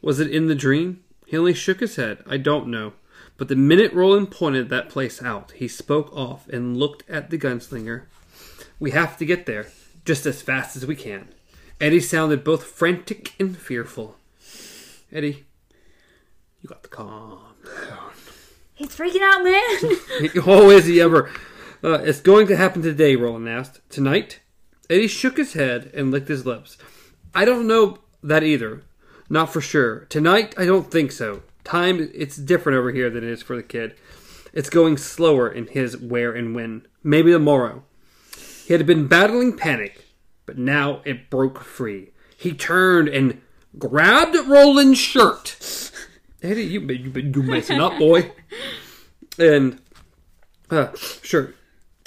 [0.00, 1.02] Was it in the dream?
[1.26, 2.22] He only shook his head.
[2.26, 2.92] I don't know.
[3.36, 7.38] But the minute Roland pointed that place out, he spoke off and looked at the
[7.38, 8.02] gunslinger.
[8.78, 9.66] We have to get there,
[10.04, 11.28] just as fast as we can.
[11.84, 14.16] Eddie sounded both frantic and fearful.
[15.12, 15.44] Eddie,
[16.62, 18.10] you got the calm down.
[18.72, 20.40] He's freaking out, man.
[20.46, 21.30] oh, is he ever?
[21.84, 23.82] Uh, it's going to happen today, Roland asked.
[23.90, 24.40] Tonight?
[24.88, 26.78] Eddie shook his head and licked his lips.
[27.34, 28.80] I don't know that either.
[29.28, 30.06] Not for sure.
[30.06, 31.42] Tonight, I don't think so.
[31.64, 33.94] Time, it's different over here than it is for the kid.
[34.54, 36.86] It's going slower in his where and when.
[37.02, 37.84] Maybe tomorrow.
[38.64, 40.03] He had been battling panic,
[40.46, 42.10] but now it broke free.
[42.36, 43.40] He turned and
[43.78, 45.90] grabbed Roland's shirt.
[46.42, 48.32] Eddie, you you you messing up, boy.
[49.38, 49.80] And
[50.70, 50.88] uh,
[51.22, 51.54] sure,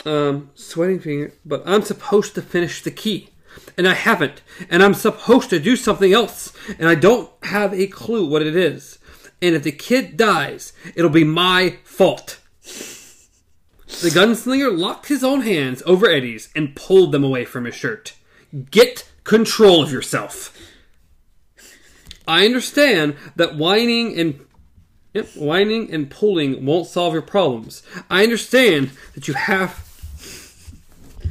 [0.05, 1.33] um, sweating finger.
[1.45, 3.29] But I'm supposed to finish the key,
[3.77, 4.41] and I haven't.
[4.69, 8.55] And I'm supposed to do something else, and I don't have a clue what it
[8.55, 8.99] is.
[9.41, 12.39] And if the kid dies, it'll be my fault.
[12.61, 18.16] The gunslinger locked his own hands over Eddie's and pulled them away from his shirt.
[18.71, 20.53] Get control of yourself.
[22.27, 24.45] I understand that whining and
[25.13, 27.83] yep, whining and pulling won't solve your problems.
[28.09, 29.87] I understand that you have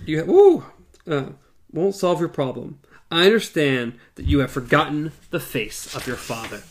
[0.06, 0.64] you have, ooh,
[1.08, 1.30] uh,
[1.72, 2.78] won't solve your problem.
[3.10, 6.62] I understand that you have forgotten the face of your father.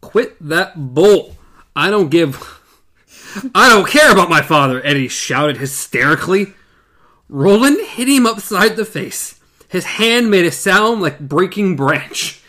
[0.00, 1.36] Quit that bull.
[1.74, 2.60] I don't give.
[3.54, 6.54] I don't care about my father, Eddie shouted hysterically.
[7.28, 9.40] Roland hit him upside the face.
[9.68, 12.40] His hand made a sound like breaking branch.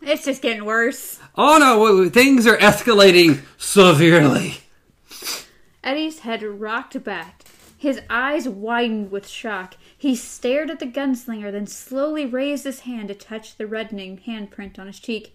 [0.00, 1.18] it's just getting worse.
[1.36, 4.58] Oh no, things are escalating severely.
[5.82, 7.42] Eddie's head rocked back.
[7.76, 9.74] His eyes widened with shock.
[9.98, 14.78] He stared at the gunslinger, then slowly raised his hand to touch the reddening handprint
[14.78, 15.34] on his cheek.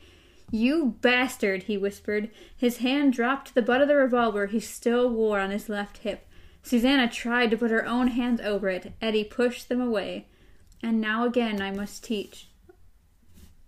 [0.49, 2.29] You bastard, he whispered.
[2.55, 5.99] His hand dropped to the butt of the revolver he still wore on his left
[5.99, 6.26] hip.
[6.67, 8.91] Susanna tried to put her own hands over it.
[9.01, 10.25] Eddie pushed them away.
[10.83, 12.49] And now again I must teach.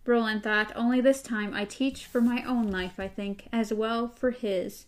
[0.06, 4.10] Roland thought, only this time I teach for my own life, I think, as well
[4.10, 4.86] for his.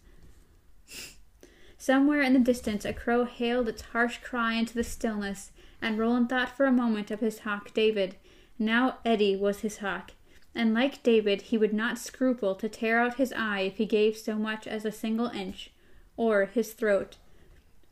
[1.78, 5.52] Somewhere in the distance a crow hailed its harsh cry into the stillness,
[5.82, 8.18] and Roland thought for a moment of his hawk David.
[8.60, 10.12] Now Eddie was his hawk,
[10.54, 14.18] and like David he would not scruple to tear out his eye if he gave
[14.18, 15.72] so much as a single inch,
[16.18, 17.16] or his throat.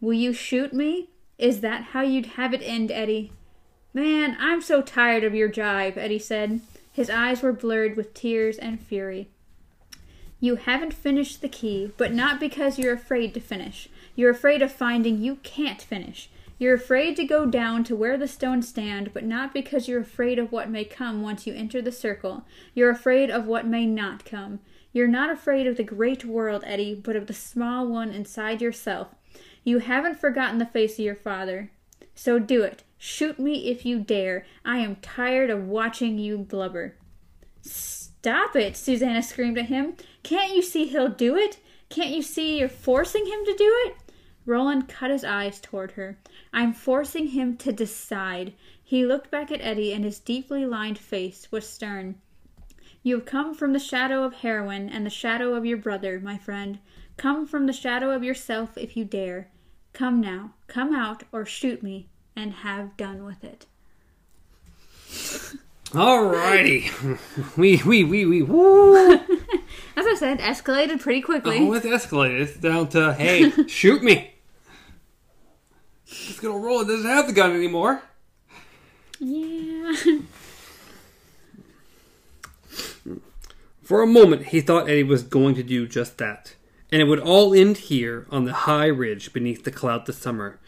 [0.02, 1.10] Will you shoot me?
[1.38, 3.32] Is that how you'd have it end, Eddie?
[3.94, 6.62] Man, I'm so tired of your jibe, Eddie said.
[6.92, 9.30] His eyes were blurred with tears and fury.
[10.40, 13.90] You haven't finished the key, but not because you're afraid to finish.
[14.16, 16.30] You're afraid of finding you can't finish.
[16.58, 20.40] You're afraid to go down to where the stones stand, but not because you're afraid
[20.40, 22.46] of what may come once you enter the circle.
[22.74, 24.60] You're afraid of what may not come.
[24.92, 29.10] You're not afraid of the great world, Eddie, but of the small one inside yourself.
[29.64, 31.72] You haven't forgotten the face of your father.
[32.16, 32.84] So do it.
[32.98, 34.46] Shoot me if you dare.
[34.66, 36.96] I am tired of watching you blubber.
[37.62, 39.96] Stop it, Susanna screamed at him.
[40.24, 41.60] Can't you see he'll do it?
[41.90, 43.96] Can't you see you're forcing him to do it?
[44.46, 46.18] Roland cut his eyes toward her.
[46.52, 48.54] I'm forcing him to decide.
[48.84, 52.16] He looked back at Eddie, and his deeply lined face was stern.
[53.02, 56.38] You have come from the shadow of heroin and the shadow of your brother, my
[56.38, 56.80] friend.
[57.16, 59.50] Come from the shadow of yourself if you dare.
[60.00, 63.66] Come now, come out, or shoot me, and have done with it.
[65.92, 67.18] Alrighty.
[67.58, 69.12] we, we, we, we, woo.
[69.98, 71.58] As I said, escalated pretty quickly.
[71.60, 72.40] Oh, it's escalated.
[72.40, 74.36] It's down to, hey, shoot me.
[76.08, 76.80] It's gonna roll.
[76.80, 78.02] It doesn't have the gun anymore.
[79.20, 79.96] Yeah.
[83.84, 86.56] For a moment, he thought Eddie was going to do just that.
[86.92, 90.60] And it would all end here on the high ridge beneath the cloudless summer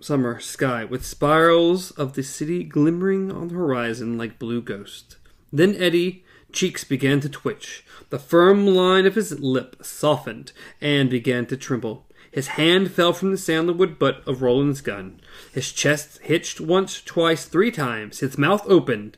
[0.00, 5.16] summer sky, with spirals of the city glimmering on the horizon like blue ghosts.
[5.52, 7.84] Then Eddie cheeks began to twitch.
[8.10, 12.06] The firm line of his lip softened and began to tremble.
[12.30, 15.20] His hand fell from the sandalwood butt of Roland's gun.
[15.52, 18.20] His chest hitched once, twice, three times.
[18.20, 19.16] His mouth opened,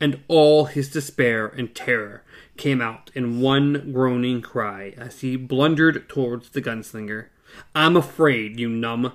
[0.00, 2.22] and all his despair and terror
[2.56, 7.26] came out in one groaning cry as he blundered towards the gunslinger.
[7.74, 9.12] I'm afraid, you numb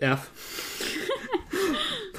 [0.00, 0.30] F.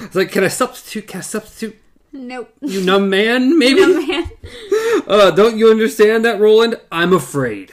[0.00, 1.06] it's like, can I substitute?
[1.08, 1.76] Can I substitute?
[2.12, 2.52] Nope.
[2.60, 3.80] You numb man, maybe?
[3.80, 4.30] No, man.
[5.06, 6.80] Uh, don't you understand that, Roland?
[6.90, 7.72] I'm afraid.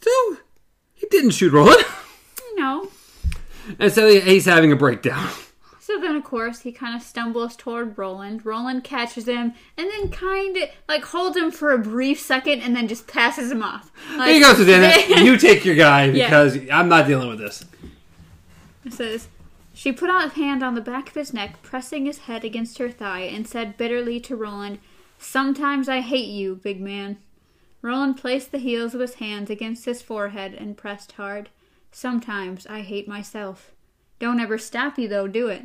[0.00, 0.38] So,
[0.94, 1.84] he didn't shoot Roland.
[2.56, 2.90] No.
[3.78, 5.28] And so he's having a breakdown.
[5.92, 8.46] So then, of course, he kind of stumbles toward Roland.
[8.46, 12.74] Roland catches him and then kind of like holds him for a brief second and
[12.74, 13.92] then just passes him off.
[14.16, 15.22] Like, Here you go, Susanna.
[15.22, 17.66] you take your guy because I'm not dealing with this.
[18.86, 19.28] It says,
[19.74, 22.78] She put out a hand on the back of his neck, pressing his head against
[22.78, 24.78] her thigh, and said bitterly to Roland,
[25.18, 27.18] Sometimes I hate you, big man.
[27.82, 31.50] Roland placed the heels of his hands against his forehead and pressed hard.
[31.90, 33.72] Sometimes I hate myself.
[34.22, 35.64] Don't ever stop you, though, do it.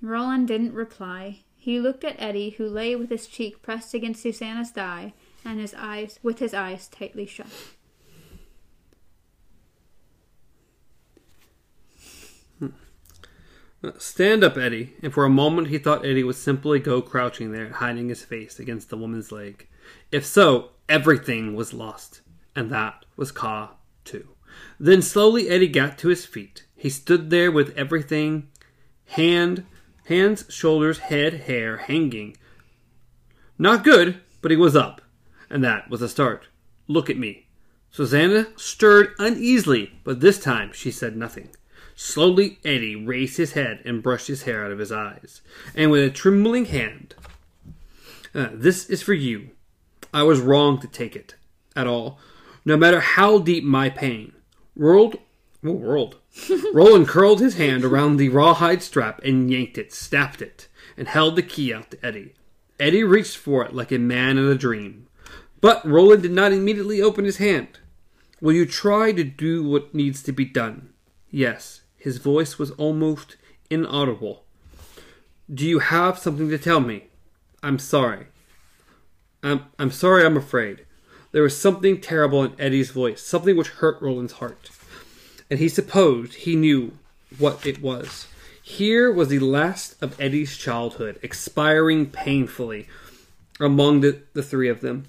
[0.00, 1.40] Roland didn't reply.
[1.56, 5.12] He looked at Eddie, who lay with his cheek pressed against Susanna's thigh,
[5.44, 7.48] and his eyes with his eyes tightly shut.
[12.58, 12.68] Hmm.
[13.82, 14.94] Uh, stand up, Eddie.
[15.02, 18.58] And for a moment he thought Eddie would simply go crouching there, hiding his face
[18.58, 19.68] against the woman's leg.
[20.10, 22.22] If so, everything was lost.
[22.56, 23.74] And that was Ka,
[24.04, 24.28] too.
[24.80, 26.64] Then slowly Eddie got to his feet.
[26.74, 28.48] He stood there with everything
[29.08, 29.64] hand,
[30.06, 32.36] hands, shoulders, head, hair hanging.
[33.58, 35.00] Not good, but he was up.
[35.50, 36.46] And that was a start.
[36.86, 37.46] Look at me.
[37.90, 41.48] Susanna stirred uneasily, but this time she said nothing.
[41.96, 45.40] Slowly, Eddie raised his head and brushed his hair out of his eyes.
[45.74, 47.14] And with a trembling hand,
[48.34, 49.50] "Uh, This is for you.
[50.14, 51.34] I was wrong to take it
[51.74, 52.20] at all,
[52.64, 54.32] no matter how deep my pain.
[54.76, 55.18] World,
[55.62, 56.18] rolled.
[56.72, 61.36] Roland curled his hand around the rawhide strap and yanked it, snapped it, and held
[61.36, 62.34] the key out to Eddie.
[62.78, 65.06] Eddie reached for it like a man in a dream.
[65.60, 67.80] But Roland did not immediately open his hand.
[68.40, 70.90] Will you try to do what needs to be done?
[71.30, 71.82] Yes.
[71.96, 73.36] His voice was almost
[73.68, 74.44] inaudible.
[75.52, 77.08] Do you have something to tell me?
[77.62, 78.26] I'm sorry.
[79.42, 80.86] I'm, I'm sorry, I'm afraid.
[81.32, 84.70] There was something terrible in Eddie's voice, something which hurt Roland's heart.
[85.50, 86.92] And he supposed he knew
[87.38, 88.26] what it was.
[88.62, 92.86] Here was the last of Eddie's childhood, expiring painfully
[93.58, 95.06] among the, the three of them.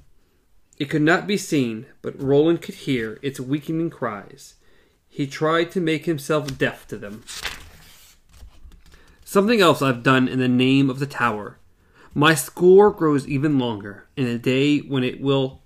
[0.77, 4.55] It could not be seen, but Roland could hear its weakening cries.
[5.09, 7.23] He tried to make himself deaf to them.
[9.25, 11.57] Something else I've done in the name of the tower.
[12.13, 15.61] My score grows even longer in a day when it will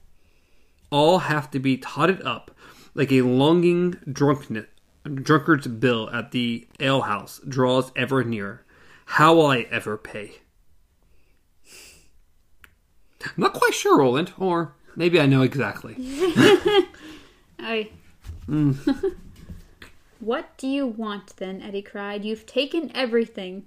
[0.90, 2.52] all have to be totted up
[2.95, 4.68] like a longing drunkenness,
[5.06, 8.64] drunkard's bill at the alehouse draws ever nearer.
[9.06, 10.38] How will I ever pay?
[13.26, 15.95] I'm not quite sure, Roland, or maybe I know exactly.
[17.60, 17.90] I.
[18.45, 18.74] Hmm.
[20.20, 21.61] what do you want then?
[21.61, 22.26] Eddie cried.
[22.26, 23.65] You've taken everything.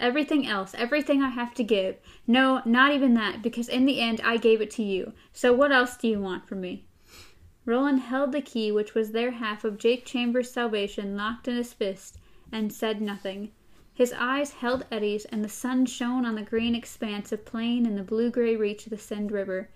[0.00, 1.96] Everything else, everything I have to give.
[2.26, 5.12] No, not even that, because in the end I gave it to you.
[5.32, 6.84] So what else do you want from me?
[7.68, 11.74] Roland held the key, which was their half of Jake Chambers' salvation, locked in his
[11.74, 12.16] fist,
[12.50, 13.52] and said nothing.
[13.92, 17.98] His eyes held Eddie's, and the sun shone on the green expanse of plain and
[17.98, 19.68] the blue gray reach of the Send River.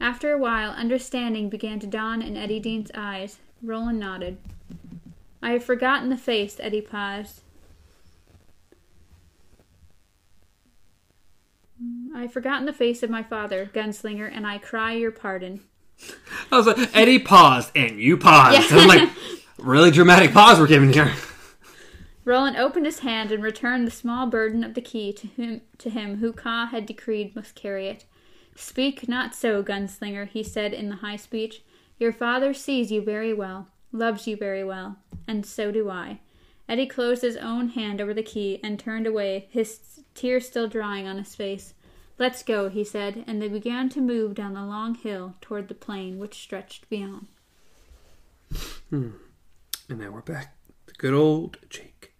[0.00, 3.38] After a while, understanding began to dawn in Eddie Dean's eyes.
[3.62, 4.38] Roland nodded.
[5.40, 7.42] I have forgotten the face, Eddie paused.
[12.12, 15.60] I have forgotten the face of my father, gunslinger, and I cry your pardon.
[16.50, 18.70] I was like, Eddie paused, and you paused.
[18.70, 18.78] Yeah.
[18.78, 19.08] I'm like,
[19.58, 21.12] really dramatic pause we're giving here.
[22.24, 25.90] Roland opened his hand and returned the small burden of the key to him, to
[25.90, 28.04] him who Ka had decreed must carry it.
[28.54, 31.62] Speak not so, gunslinger, he said in the high speech.
[31.98, 36.20] Your father sees you very well, loves you very well, and so do I.
[36.68, 39.80] Eddie closed his own hand over the key and turned away, his
[40.14, 41.74] tears still drying on his face.
[42.18, 45.74] Let's go, he said, and they began to move down the long hill toward the
[45.74, 47.26] plain which stretched beyond.
[48.90, 49.14] And
[49.88, 50.54] now we're back
[50.86, 52.12] to good old Jake.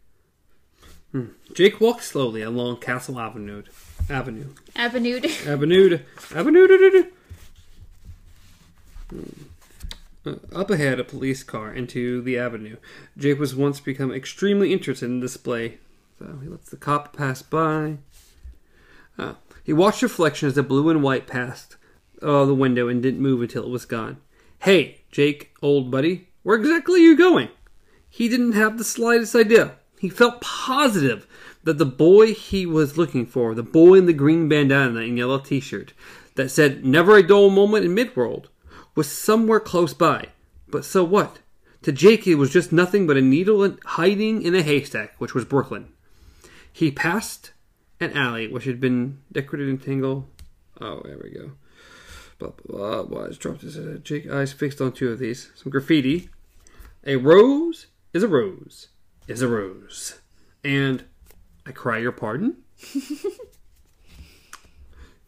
[1.12, 1.26] Hmm.
[1.52, 3.62] Jake walked slowly along Castle Avenue.
[4.08, 4.54] Avenue.
[4.74, 5.20] Avenue.
[5.46, 5.98] Avenue.
[6.34, 7.04] Avenue.
[9.10, 9.22] Hmm.
[10.24, 12.76] Uh, Up ahead, a police car into the avenue.
[13.18, 15.78] Jake was once become extremely interested in display,
[16.18, 17.98] so he lets the cop pass by.
[19.18, 21.76] Uh, he watched reflection as the blue and white passed
[22.22, 24.18] uh, the window and didn't move until it was gone.
[24.60, 27.48] Hey, Jake, old buddy, where exactly are you going?
[28.08, 29.76] He didn't have the slightest idea.
[29.98, 31.26] He felt positive
[31.64, 35.38] that the boy he was looking for, the boy in the green bandana and yellow
[35.38, 35.92] t shirt
[36.34, 38.46] that said never a dull moment in Midworld,
[38.94, 40.28] was somewhere close by.
[40.68, 41.38] But so what?
[41.82, 45.44] To Jake, it was just nothing but a needle hiding in a haystack, which was
[45.44, 45.92] Brooklyn.
[46.72, 47.52] He passed
[48.02, 50.28] an alley which had been decorated in tangle.
[50.80, 51.52] Oh, there we go.
[52.38, 53.22] Blah blah blah.
[53.22, 54.04] Wise dropped his head.
[54.04, 55.50] Jake eyes fixed on two of these.
[55.54, 56.28] Some graffiti.
[57.04, 58.88] A rose is a rose
[59.28, 60.18] is a rose,
[60.64, 61.04] and
[61.66, 62.56] I cry your pardon.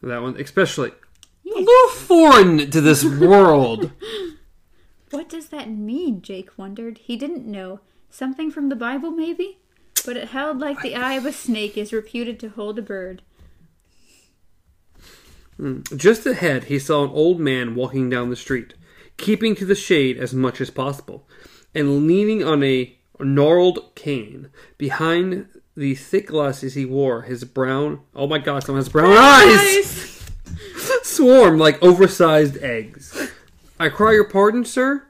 [0.02, 3.90] that one, especially a little foreign to this world.
[5.10, 6.22] What does that mean?
[6.22, 6.98] Jake wondered.
[6.98, 7.78] He didn't know.
[8.10, 9.58] Something from the Bible, maybe?
[10.04, 13.22] But it held like the eye of a snake is reputed to hold a bird.
[15.56, 15.80] Hmm.
[15.96, 18.74] Just ahead, he saw an old man walking down the street,
[19.16, 21.26] keeping to the shade as much as possible,
[21.74, 24.50] and leaning on a gnarled cane.
[24.78, 30.14] Behind the thick glasses he wore, his brown oh my gosh, some his brown eyes
[31.02, 33.30] Swarm like oversized eggs.
[33.78, 35.06] I cry your pardon, sir,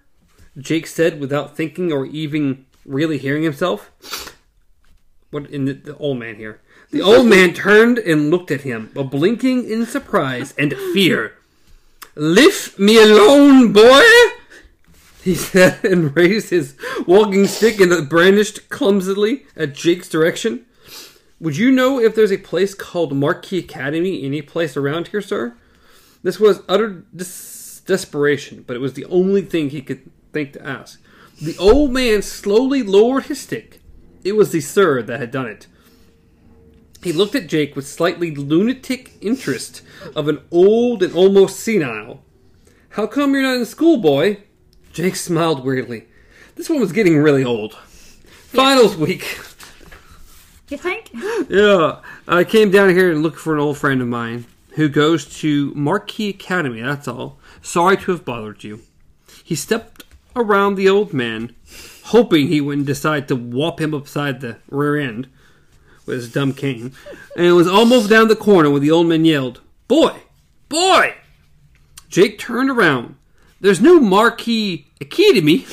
[0.57, 3.91] Jake said without thinking or even really hearing himself.
[5.35, 6.61] What in the, the old man here?
[6.93, 11.35] The old man turned and looked at him, blinking in surprise and fear.
[12.15, 14.05] Leave me alone, boy!
[15.25, 20.67] He said and raised his walking stick and brandished clumsily at Jake's direction.
[21.41, 25.57] Would you know if there's a place called Markey Academy any place around here, sir?
[26.23, 30.65] This was utter des- desperation, but it was the only thing he could think to
[30.65, 31.03] ask.
[31.43, 33.81] The old man slowly lowered his stick.
[34.25, 35.67] It was the sir that had done it.
[37.03, 39.83] He looked at Jake with slightly lunatic interest
[40.17, 42.25] of an old and almost senile.
[42.91, 44.39] How come you're not in school, boy?
[44.93, 46.07] Jake smiled weirdly.
[46.55, 47.75] This one was getting really old.
[47.75, 49.39] Finals week.
[50.69, 51.11] You think?
[51.49, 54.47] Yeah, I came down here and looked for an old friend of mine
[54.77, 57.39] who goes to Markey Academy, that's all.
[57.61, 58.81] Sorry to have bothered you.
[59.45, 61.55] He stepped around the old man,
[62.05, 65.29] hoping he wouldn't decide to whop him upside the rear end
[66.07, 66.93] with his dumb cane,
[67.37, 70.21] and it was almost down the corner when the old man yelled, Boy!
[70.69, 71.15] Boy!
[72.09, 73.17] Jake turned around.
[73.61, 75.67] There's no Markey Academy.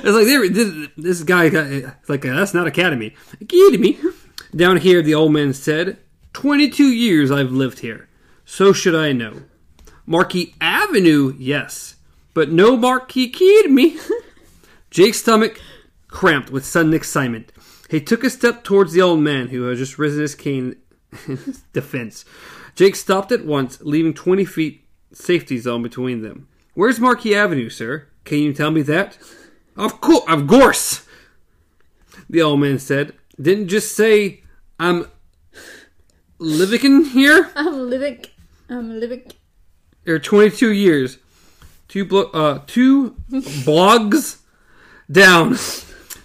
[0.00, 3.14] It's like this, this guy got it's like uh, that's not academy.
[3.40, 3.98] Academy.
[4.54, 5.98] Down here, the old man said,
[6.32, 8.08] "Twenty-two years I've lived here.
[8.44, 9.42] So should I know.
[10.06, 11.96] Markey Avenue, yes,
[12.38, 13.32] but no Markey
[13.66, 13.98] me.
[14.92, 15.60] Jake's stomach
[16.06, 17.50] cramped with sudden excitement.
[17.90, 20.76] He took a step towards the old man who had just risen his cane
[21.26, 22.24] in his defense.
[22.76, 26.46] Jake stopped at once, leaving twenty feet safety zone between them.
[26.74, 28.06] Where's Markey Avenue, sir?
[28.22, 29.18] Can you tell me that?
[29.76, 31.08] Of course, of course.
[32.30, 33.14] The old man said.
[33.42, 34.44] Didn't just say
[34.78, 35.06] I'm
[36.38, 37.50] living here.
[37.56, 38.28] I'm Livick.
[38.68, 39.32] I'm Livick.
[40.06, 41.18] Or 22 years.
[41.88, 44.38] Two blo- uh two blogs
[45.10, 45.56] down.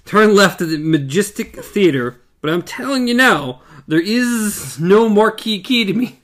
[0.05, 2.19] Turn left at the Majestic Theater.
[2.41, 6.19] But I'm telling you now, there is no Markey key to me.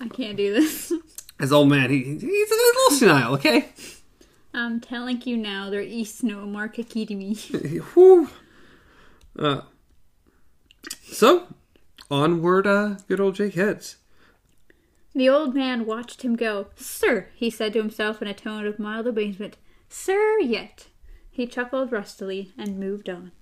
[0.00, 0.92] I can't do this.
[1.40, 3.68] As old man, he, he's a little senile, okay?
[4.54, 7.34] I'm telling you now, there is no Mark Academy.
[7.94, 8.28] Whew.
[9.38, 9.60] Uh,
[11.02, 11.46] so,
[12.10, 13.96] onward, uh, good old Jake heads.
[15.16, 16.66] The old man watched him go.
[16.76, 19.56] Sir, he said to himself in a tone of mild amazement.
[19.88, 20.88] Sir, yet.
[21.30, 23.32] He chuckled rustily and moved on.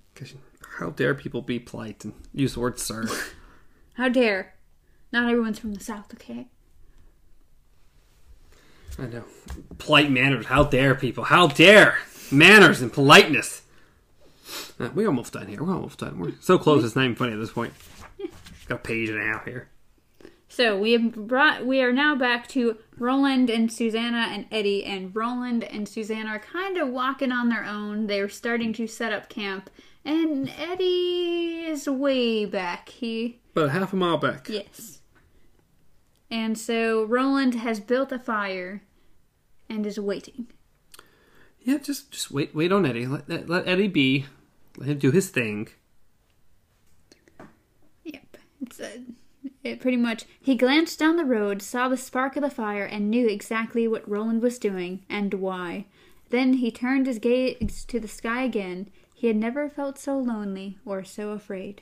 [0.79, 3.05] How dare people be polite and use the word sir?
[3.95, 4.55] How dare.
[5.11, 6.47] Not everyone's from the South, okay?
[8.97, 9.25] I know.
[9.77, 10.45] Polite manners.
[10.45, 11.25] How dare people?
[11.25, 11.97] How dare
[12.31, 13.63] manners and politeness?
[14.79, 15.61] Uh, we're almost done here.
[15.61, 16.19] We're almost done.
[16.19, 16.85] We're so close.
[16.85, 17.73] It's not even funny at this point.
[18.69, 19.67] Got a page and a half here.
[20.55, 25.13] So we have brought we are now back to Roland and Susanna and Eddie and
[25.13, 28.07] Roland and Susanna are kind of walking on their own.
[28.07, 29.69] They're starting to set up camp
[30.05, 32.87] and Eddie is way back.
[32.87, 34.47] He About half a mile back.
[34.47, 35.01] yes.
[36.31, 38.81] And so Roland has built a fire
[39.67, 40.47] and is waiting.
[41.59, 43.07] Yeah, just just wait wait on Eddie.
[43.07, 44.25] Let, let, let Eddie be.
[44.77, 45.67] Let him do his thing.
[48.05, 48.37] Yep.
[48.61, 49.01] It's a,
[49.65, 50.25] it pretty much.
[50.39, 54.07] He glanced down the road, saw the spark of the fire, and knew exactly what
[54.09, 55.85] Roland was doing and why.
[56.29, 58.89] Then he turned his gaze to the sky again.
[59.13, 61.81] He had never felt so lonely or so afraid.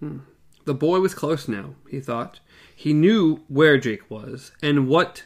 [0.00, 0.18] Hmm.
[0.64, 2.40] The boy was close now, he thought.
[2.74, 5.24] He knew where Jake was and what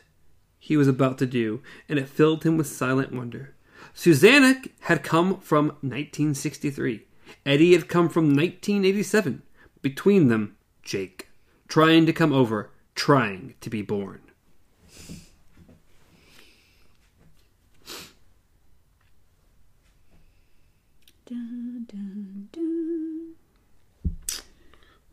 [0.58, 3.54] he was about to do, and it filled him with silent wonder.
[3.92, 7.06] Susanna had come from 1963.
[7.44, 9.42] Eddie had come from 1987.
[9.82, 11.28] Between them, Jake.
[11.66, 14.20] Trying to come over, trying to be born.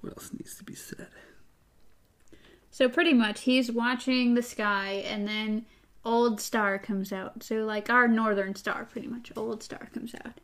[0.02, 1.08] What else needs to be said?
[2.70, 5.66] So pretty much, he's watching the sky, and then
[6.04, 7.44] Old Star comes out.
[7.44, 9.32] So like our Northern Star, pretty much.
[9.36, 10.40] Old Star comes out.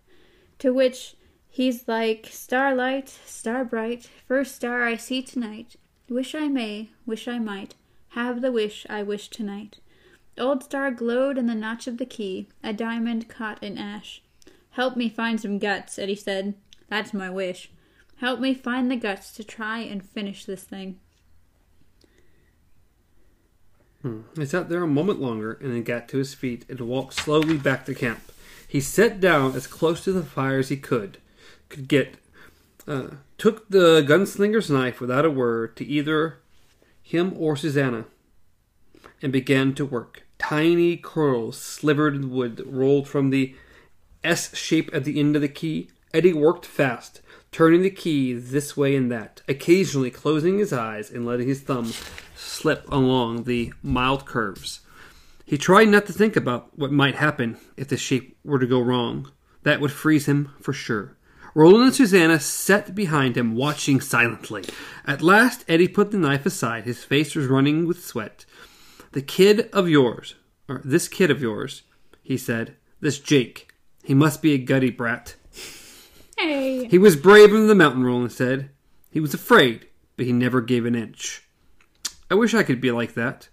[0.60, 1.16] To which
[1.50, 5.76] he's like, Starlight, star bright, first star I see tonight.
[6.10, 7.76] Wish I may, wish I might,
[8.10, 9.78] have the wish I wish tonight.
[10.38, 14.22] Old Star glowed in the notch of the key, a diamond caught in ash.
[14.72, 16.54] Help me find some guts, Eddie said.
[16.90, 17.72] That's my wish.
[18.18, 21.00] Help me find the guts to try and finish this thing.
[24.04, 24.22] Hmm.
[24.36, 27.58] He sat there a moment longer and then got to his feet and walked slowly
[27.58, 28.32] back to camp.
[28.68, 31.18] He sat down as close to the fire as he could
[31.70, 32.16] could get,
[32.88, 33.08] uh,
[33.38, 36.40] took the gunslinger's knife without a word to either
[37.02, 38.06] him or Susanna,
[39.22, 40.24] and began to work.
[40.38, 43.56] Tiny curls slivered in wood rolled from the
[44.24, 45.90] S shape at the end of the key.
[46.14, 47.22] Eddie worked fast,
[47.52, 51.92] turning the key this way and that, occasionally closing his eyes and letting his thumb
[52.36, 54.82] slip along the mild curves.
[55.46, 58.82] He tried not to think about what might happen if the shape were to go
[58.82, 59.32] wrong.
[59.64, 61.17] That would freeze him for sure.
[61.56, 64.64] Roland and Susanna sat behind him, watching silently.
[65.06, 66.86] At last, Eddie put the knife aside.
[66.86, 68.46] His face was running with sweat.
[69.14, 70.36] The kid of yours,
[70.68, 71.84] or this kid of yours,
[72.22, 75.36] he said, this Jake, he must be a gutty brat.
[76.38, 76.86] Hey!
[76.86, 78.70] He was brave in the mountain, Roland said.
[79.10, 81.48] He was afraid, but he never gave an inch.
[82.30, 83.50] I wish I could be like that.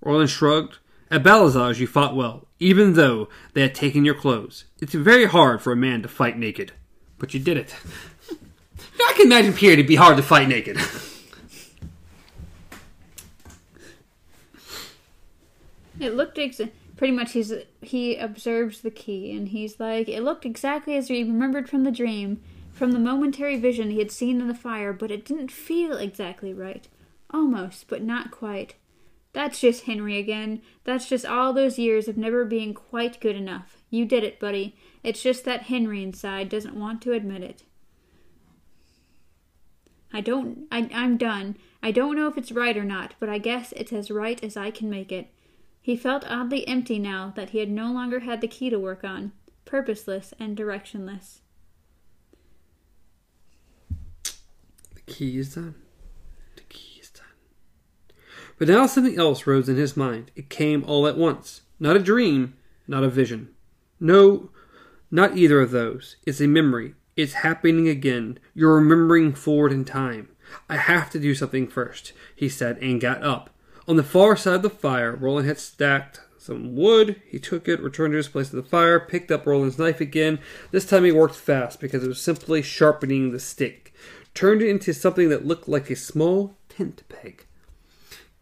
[0.00, 0.78] Roland shrugged.
[1.10, 4.66] At Balazar's, you fought well, even though they had taken your clothes.
[4.80, 6.72] It's very hard for a man to fight naked.
[7.18, 7.74] But you did it.
[9.00, 10.78] I can imagine Pierre to be hard to fight naked.
[16.00, 16.60] It looked ex-
[16.96, 21.22] pretty much he's he observes the key and he's like it looked exactly as he
[21.22, 22.40] remembered from the dream,
[22.72, 26.52] from the momentary vision he had seen in the fire, but it didn't feel exactly
[26.54, 26.86] right.
[27.30, 28.74] Almost, but not quite.
[29.32, 30.62] That's just Henry again.
[30.84, 33.77] That's just all those years of never being quite good enough.
[33.90, 34.76] You did it, buddy.
[35.02, 37.62] It's just that Henry inside doesn't want to admit it.
[40.12, 40.66] I don't.
[40.70, 41.56] I, I'm done.
[41.82, 44.56] I don't know if it's right or not, but I guess it's as right as
[44.56, 45.30] I can make it.
[45.80, 49.04] He felt oddly empty now that he had no longer had the key to work
[49.04, 49.32] on,
[49.64, 51.38] purposeless and directionless.
[54.94, 55.74] The key is done.
[56.56, 57.24] The key is done.
[58.58, 60.30] But now something else rose in his mind.
[60.34, 61.62] It came all at once.
[61.78, 62.54] Not a dream,
[62.86, 63.54] not a vision.
[64.00, 64.50] No,
[65.10, 66.16] not either of those.
[66.26, 66.94] It's a memory.
[67.16, 68.38] It's happening again.
[68.54, 70.28] You're remembering forward in time.
[70.68, 73.50] I have to do something first, he said, and got up.
[73.86, 77.20] On the far side of the fire, Roland had stacked some wood.
[77.26, 80.38] He took it, returned to his place at the fire, picked up Roland's knife again.
[80.70, 83.92] This time he worked fast because it was simply sharpening the stick.
[84.32, 87.46] Turned it into something that looked like a small tent peg.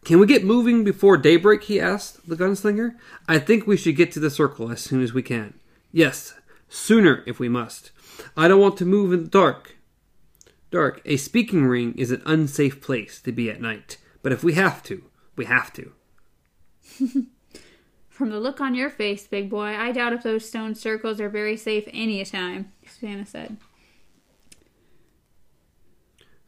[0.07, 1.63] Can we get moving before daybreak?
[1.63, 2.95] he asked the gunslinger.
[3.27, 5.59] I think we should get to the circle as soon as we can.
[5.91, 6.33] Yes,
[6.69, 7.91] sooner if we must.
[8.37, 9.75] I don't want to move in the dark.
[10.71, 11.01] Dark.
[11.03, 13.97] A speaking ring is an unsafe place to be at night.
[14.21, 15.03] But if we have to,
[15.35, 15.91] we have to.
[18.07, 21.27] From the look on your face, big boy, I doubt if those stone circles are
[21.27, 23.57] very safe any time, Susanna said.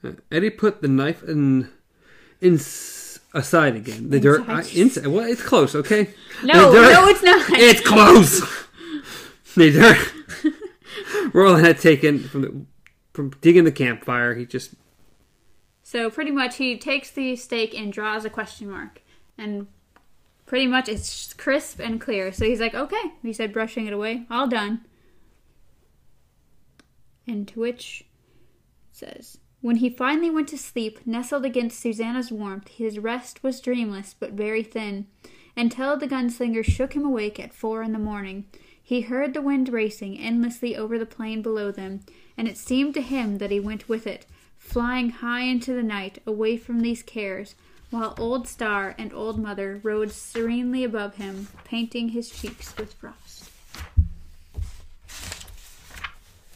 [0.02, 1.68] Uh, Eddie put the knife in,
[2.40, 2.58] in
[3.34, 4.10] aside again.
[4.10, 5.08] The dirt I, Inside.
[5.08, 5.76] Well, it's close.
[5.76, 6.10] Okay.
[6.44, 7.50] No, no, it's not.
[7.52, 8.40] It's close.
[9.56, 11.34] the dirt.
[11.34, 12.66] Roland had taken from the,
[13.14, 14.36] from digging the campfire.
[14.36, 14.74] He just
[15.84, 19.02] So pretty much he takes the stake and draws a question mark.
[19.38, 19.68] And
[20.46, 22.32] pretty much it's crisp and clear.
[22.32, 24.26] So he's like, okay, he said, brushing it away.
[24.30, 24.82] All done.
[27.28, 28.06] And to which
[28.92, 34.16] says, when he finally went to sleep, nestled against Susanna's warmth, his rest was dreamless
[34.18, 35.08] but very thin,
[35.56, 38.46] until the gunslinger shook him awake at four in the morning.
[38.82, 42.02] He heard the wind racing endlessly over the plain below them,
[42.38, 44.26] and it seemed to him that he went with it,
[44.58, 47.56] flying high into the night, away from these cares,
[47.90, 53.50] while Old Star and Old Mother rode serenely above him, painting his cheeks with frost.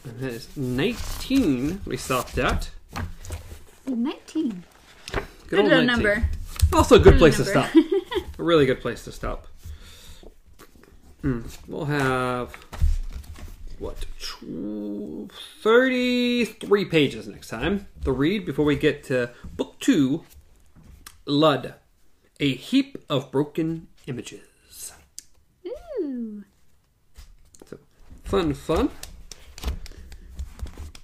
[0.04, 1.80] that is nineteen.
[1.84, 2.70] We stopped at.
[3.86, 4.64] 19.
[5.12, 5.86] Good, Good old little 19.
[5.86, 6.28] number.
[6.72, 7.70] Also a good Good place to stop.
[8.38, 9.46] a really good place to stop.
[11.20, 11.42] Hmm.
[11.68, 12.54] We'll have
[13.78, 15.30] what tw-
[15.62, 20.24] thirty-three pages next time to read before we get to book two.
[21.26, 21.74] Lud,
[22.40, 24.92] a heap of broken images.
[25.66, 26.44] Ooh.
[27.66, 27.78] So
[28.24, 28.90] fun, fun.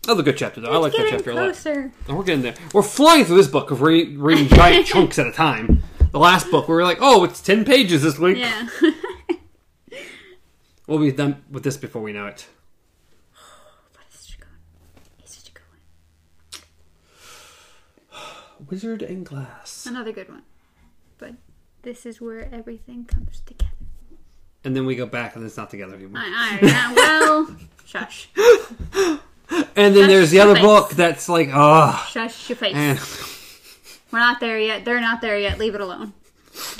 [0.02, 0.70] That was a good chapter, though.
[0.72, 1.42] I like that chapter a lot.
[1.44, 1.92] closer.
[2.08, 2.54] And we're getting there.
[2.72, 5.82] We're flying through this book of re- reading giant chunks at a time.
[6.10, 8.38] The last book, where we were like, oh, it's 10 pages this week.
[8.38, 8.68] Yeah.
[10.86, 12.48] We'll be done with this before we know it.
[13.92, 15.02] But it's such a good one.
[15.20, 15.62] It's such a good
[18.18, 18.66] one.
[18.68, 19.86] Wizard and Glass.
[19.86, 20.42] Another good one.
[21.18, 21.34] But
[21.82, 23.70] this is where everything comes together.
[24.64, 26.22] And then we go back and it's not together anymore.
[26.24, 28.28] I, I, yeah, well, shush.
[29.76, 30.62] And then That's there's the other nice.
[30.62, 32.74] book that's like, oh, Shush your face.
[32.74, 32.98] man.
[34.12, 34.84] We're not there yet.
[34.84, 35.58] They're not there yet.
[35.58, 36.12] Leave it alone.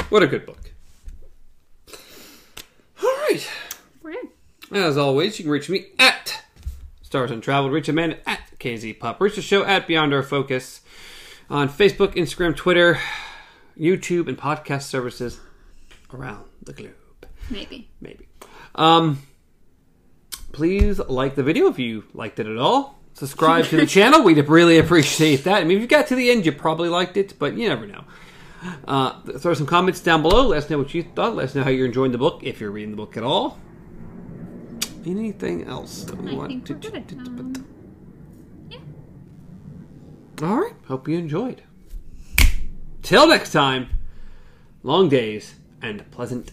[0.08, 0.70] What a good book.
[3.02, 3.48] All right.
[4.02, 4.28] We're good.
[4.72, 6.42] As always, you can reach me at
[7.02, 7.72] Stars Untraveled.
[7.72, 9.20] Reach Amanda at KZ Pop.
[9.20, 10.80] Reach the show at Beyond Our Focus
[11.48, 12.98] on Facebook, Instagram, Twitter,
[13.78, 15.40] YouTube, and podcast services
[16.12, 16.94] around the globe.
[17.48, 17.88] Maybe.
[18.00, 18.28] Maybe.
[18.74, 19.22] Um,
[20.52, 22.98] please like the video if you liked it at all.
[23.14, 24.22] Subscribe to the channel.
[24.22, 25.60] We'd really appreciate that.
[25.60, 27.86] I mean, if you got to the end, you probably liked it, but you never
[27.86, 28.04] know.
[28.86, 30.48] Uh, throw some comments down below.
[30.48, 31.34] Let us know what you thought.
[31.34, 33.58] Let us know how you're enjoying the book, if you're reading the book at all.
[35.06, 36.74] Anything else that we I want to?
[36.74, 37.12] good.
[37.12, 37.66] Um,
[38.68, 38.78] yeah.
[40.42, 40.74] All right.
[40.88, 41.62] Hope you enjoyed.
[43.02, 43.88] Till next time.
[44.82, 46.52] Long days and pleasant.